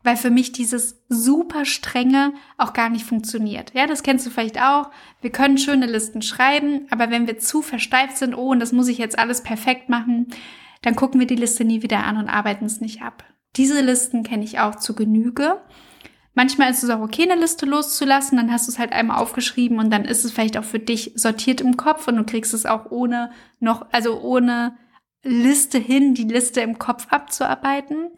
weil 0.04 0.18
für 0.18 0.32
mich 0.32 0.54
dieses 0.54 1.04
super 1.08 1.66
strenge 1.66 2.34
auch 2.58 2.74
gar 2.74 2.90
nicht 2.90 3.06
funktioniert. 3.06 3.74
Ja, 3.76 3.86
das 3.86 4.04
kennst 4.04 4.26
du 4.26 4.32
vielleicht 4.32 4.60
auch. 4.60 4.90
Wir 5.22 5.32
können 5.32 5.60
schöne 5.60 5.86
Listen 5.86 6.22
schreiben, 6.22 6.88
aber 6.90 7.12
wenn 7.12 7.28
wir 7.28 7.38
zu 7.38 7.62
versteift 7.62 8.18
sind, 8.18 8.34
oh, 8.34 8.52
und 8.52 8.60
das 8.60 8.72
muss 8.72 8.88
ich 8.88 8.98
jetzt 8.98 9.20
alles 9.20 9.44
perfekt 9.44 9.90
machen, 9.90 10.28
dann 10.82 10.96
gucken 10.96 11.20
wir 11.20 11.28
die 11.28 11.36
Liste 11.36 11.64
nie 11.64 11.84
wieder 11.84 12.04
an 12.04 12.18
und 12.18 12.28
arbeiten 12.28 12.66
es 12.66 12.82
nicht 12.82 13.04
ab. 13.04 13.24
Diese 13.58 13.82
Listen 13.82 14.24
kenne 14.24 14.44
ich 14.44 14.60
auch 14.60 14.76
zu 14.76 14.96
Genüge. 14.96 15.62
Manchmal 16.34 16.72
ist 16.72 16.84
es 16.84 16.90
auch 16.90 17.02
okay, 17.02 17.24
eine 17.24 17.40
Liste 17.40 17.66
loszulassen, 17.66 18.38
dann 18.38 18.52
hast 18.52 18.68
du 18.68 18.72
es 18.72 18.80
halt 18.80 18.94
einmal 18.94 19.18
aufgeschrieben 19.18 19.80
und 19.80 19.92
dann 19.92 20.06
ist 20.06 20.24
es 20.24 20.32
vielleicht 20.32 20.58
auch 20.58 20.64
für 20.64 20.80
dich 20.80 21.12
sortiert 21.16 21.60
im 21.60 21.76
Kopf 21.76 22.08
und 22.08 22.16
du 22.16 22.24
kriegst 22.24 22.54
es 22.54 22.66
auch 22.66 22.90
ohne 22.90 23.32
noch, 23.60 23.86
also 23.92 24.22
ohne 24.22 24.78
Liste 25.24 25.78
hin, 25.78 26.14
die 26.14 26.24
Liste 26.24 26.62
im 26.62 26.80
Kopf 26.80 27.08
abzuarbeiten. 27.10 28.12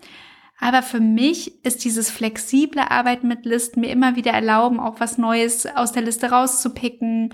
Aber 0.60 0.84
für 0.84 1.00
mich 1.00 1.66
ist 1.66 1.84
dieses 1.84 2.12
flexible 2.12 2.82
Arbeiten 2.82 3.28
mit 3.28 3.46
Listen 3.46 3.82
mir 3.82 3.90
immer 3.90 4.16
wieder 4.16 4.32
erlauben, 4.32 4.80
auch 4.80 5.00
was 5.00 5.18
Neues 5.18 5.66
aus 5.66 5.92
der 5.92 6.04
Liste 6.04 6.30
rauszupicken, 6.30 7.34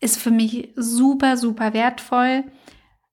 ist 0.00 0.18
für 0.18 0.30
mich 0.30 0.72
super, 0.76 1.36
super 1.36 1.74
wertvoll. 1.74 2.44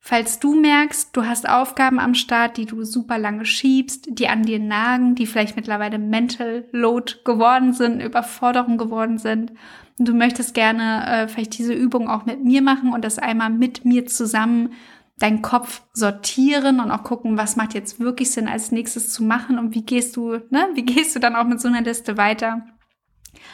Falls 0.10 0.40
du 0.40 0.56
merkst, 0.56 1.16
du 1.16 1.28
hast 1.28 1.48
Aufgaben 1.48 2.00
am 2.00 2.16
Start, 2.16 2.58
die 2.58 2.66
du 2.66 2.84
super 2.84 3.20
lange 3.20 3.46
schiebst, 3.46 4.08
die 4.10 4.28
an 4.28 4.42
dir 4.42 4.58
nagen, 4.58 5.14
die 5.14 5.28
vielleicht 5.28 5.56
mittlerweile 5.56 6.00
Mental 6.00 6.66
Load 6.72 7.18
geworden 7.26 7.74
sind, 7.74 8.02
Überforderung 8.02 8.80
geworden 8.80 9.20
sind, 9.20 9.52
und 10.00 10.08
du 10.08 10.16
möchtest 10.16 10.56
gerne 10.56 11.06
äh, 11.06 11.28
vielleicht 11.28 11.60
diese 11.60 11.76
Übung 11.76 12.10
auch 12.10 12.26
mit 12.26 12.44
mir 12.44 12.64
machen 12.64 12.92
und 12.92 13.06
das 13.06 13.20
einmal 13.20 13.52
mit 13.52 13.86
mir 13.86 14.08
zusammen 14.08 14.74
deinen 15.20 15.44
Kopf 15.44 15.84
sortieren 15.94 16.80
und 16.80 16.90
auch 16.90 17.04
gucken, 17.04 17.38
was 17.38 17.56
macht 17.56 17.76
jetzt 17.76 18.00
wirklich 18.00 18.32
Sinn 18.32 18.48
als 18.48 18.72
nächstes 18.72 19.14
zu 19.14 19.24
machen 19.24 19.60
und 19.60 19.76
wie 19.76 19.84
gehst 19.84 20.16
du, 20.16 20.40
ne, 20.50 20.70
wie 20.74 20.86
gehst 20.86 21.16
du 21.16 21.20
dann 21.20 21.36
auch 21.36 21.46
mit 21.46 21.62
so 21.62 21.68
einer 21.68 21.82
Liste 21.82 22.18
weiter? 22.18 22.64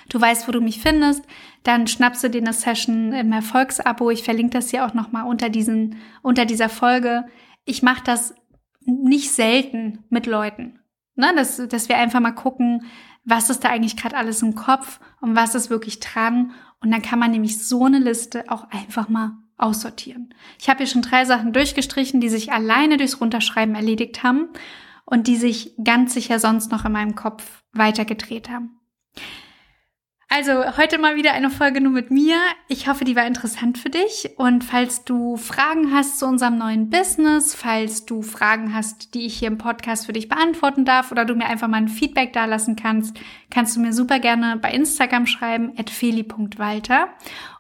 Du 0.10 0.20
weißt, 0.20 0.48
wo 0.48 0.52
du 0.52 0.62
mich 0.62 0.82
findest, 0.82 1.24
dann 1.64 1.88
schnappst 1.88 2.24
du 2.24 2.30
dir 2.30 2.42
eine 2.42 2.54
Session 2.54 3.14
im 3.14 3.32
Erfolgsabo. 3.32 4.12
Ich 4.12 4.24
verlinke 4.24 4.58
das 4.58 4.70
hier 4.70 4.86
auch 4.86 4.94
nochmal 4.94 5.26
unter, 5.26 5.50
diesen, 5.50 5.98
unter 6.22 6.46
dieser 6.46 6.70
Folge. 6.70 7.26
Ich 7.66 7.82
mache 7.82 8.04
das 8.04 8.36
nicht 8.86 9.32
selten 9.32 10.04
mit 10.10 10.26
Leuten. 10.26 10.80
Ne? 11.16 11.34
Dass, 11.36 11.58
dass 11.68 11.90
wir 11.90 11.98
einfach 11.98 12.20
mal 12.20 12.32
gucken, 12.32 12.86
was 13.24 13.50
ist 13.50 13.64
da 13.64 13.70
eigentlich 13.70 13.98
gerade 13.98 14.16
alles 14.16 14.42
im 14.42 14.56
Kopf 14.56 15.00
und 15.22 15.36
was 15.36 15.56
ist 15.56 15.70
wirklich 15.70 16.00
dran. 16.00 16.52
Und 16.82 16.92
dann 16.92 17.02
kann 17.02 17.20
man 17.20 17.32
nämlich 17.32 17.64
so 17.64 17.86
eine 17.86 18.00
Liste 18.00 18.46
auch 18.50 18.70
einfach 18.70 19.10
mal 19.10 19.32
aussortieren. 19.58 20.34
Ich 20.60 20.70
habe 20.70 20.80
hier 20.80 20.88
schon 20.88 21.02
drei 21.02 21.26
Sachen 21.26 21.54
durchgestrichen, 21.54 22.22
die 22.22 22.30
sich 22.30 22.52
alleine 22.52 22.98
durchs 22.98 23.22
Runterschreiben 23.22 23.76
erledigt 23.76 24.22
haben 24.24 24.50
und 25.06 25.28
die 25.28 25.38
sich 25.38 25.74
ganz 25.84 26.14
sicher 26.14 26.40
sonst 26.40 26.72
noch 26.72 26.86
in 26.86 26.92
meinem 26.92 27.16
Kopf 27.16 27.64
weitergedreht 27.74 28.50
haben. 28.50 28.80
Also 30.38 30.76
heute 30.76 30.98
mal 30.98 31.16
wieder 31.16 31.32
eine 31.32 31.50
Folge 31.50 31.80
nur 31.80 31.94
mit 31.94 32.12
mir. 32.12 32.36
Ich 32.68 32.90
hoffe, 32.90 33.06
die 33.06 33.16
war 33.16 33.26
interessant 33.26 33.78
für 33.78 33.90
dich. 33.90 34.32
Und 34.36 34.66
falls 34.66 35.06
du 35.06 35.38
Fragen 35.38 35.94
hast 35.94 36.20
zu 36.20 36.26
unserem 36.26 36.58
neuen 36.58 36.90
Business, 36.90 37.56
falls 37.56 38.06
du 38.06 38.22
Fragen 38.22 38.74
hast, 38.74 39.14
die 39.14 39.26
ich 39.28 39.40
hier 39.40 39.48
im 39.48 39.58
Podcast 39.58 40.06
für 40.06 40.12
dich 40.12 40.28
beantworten 40.28 40.84
darf 40.84 41.14
oder 41.14 41.24
du 41.24 41.36
mir 41.36 41.46
einfach 41.46 41.70
mal 41.70 41.78
ein 41.78 41.88
Feedback 41.88 42.34
dalassen 42.34 42.76
kannst, 42.76 43.18
kannst 43.50 43.78
du 43.78 43.80
mir 43.80 43.94
super 43.94 44.20
gerne 44.20 44.58
bei 44.58 44.72
Instagram 44.72 45.26
schreiben, 45.26 45.72
at 45.78 45.90
feli.walter. 45.90 47.08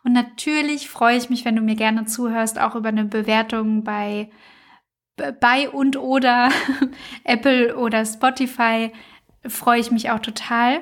Und 0.03 0.11
natürlich 0.11 0.89
freue 0.89 1.15
ich 1.15 1.29
mich, 1.29 1.45
wenn 1.45 1.55
du 1.55 1.61
mir 1.61 1.75
gerne 1.75 2.03
zuhörst, 2.03 2.59
auch 2.59 2.75
über 2.75 2.89
eine 2.89 3.05
Bewertung 3.05 3.85
bei, 3.85 4.29
bei 5.15 5.69
und 5.69 5.95
oder 5.95 6.49
Apple 7.23 7.77
oder 7.77 8.05
Spotify. 8.05 8.91
Freue 9.47 9.79
ich 9.79 9.91
mich 9.91 10.09
auch 10.09 10.19
total. 10.19 10.81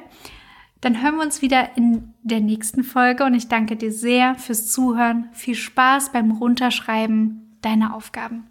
Dann 0.83 1.01
hören 1.01 1.15
wir 1.15 1.23
uns 1.23 1.41
wieder 1.41 1.77
in 1.77 2.13
der 2.23 2.41
nächsten 2.41 2.83
Folge 2.83 3.23
und 3.23 3.33
ich 3.35 3.47
danke 3.47 3.77
dir 3.77 3.93
sehr 3.93 4.35
fürs 4.35 4.69
Zuhören. 4.69 5.29
Viel 5.31 5.55
Spaß 5.55 6.11
beim 6.11 6.31
Runterschreiben 6.31 7.57
deiner 7.61 7.95
Aufgaben. 7.95 8.47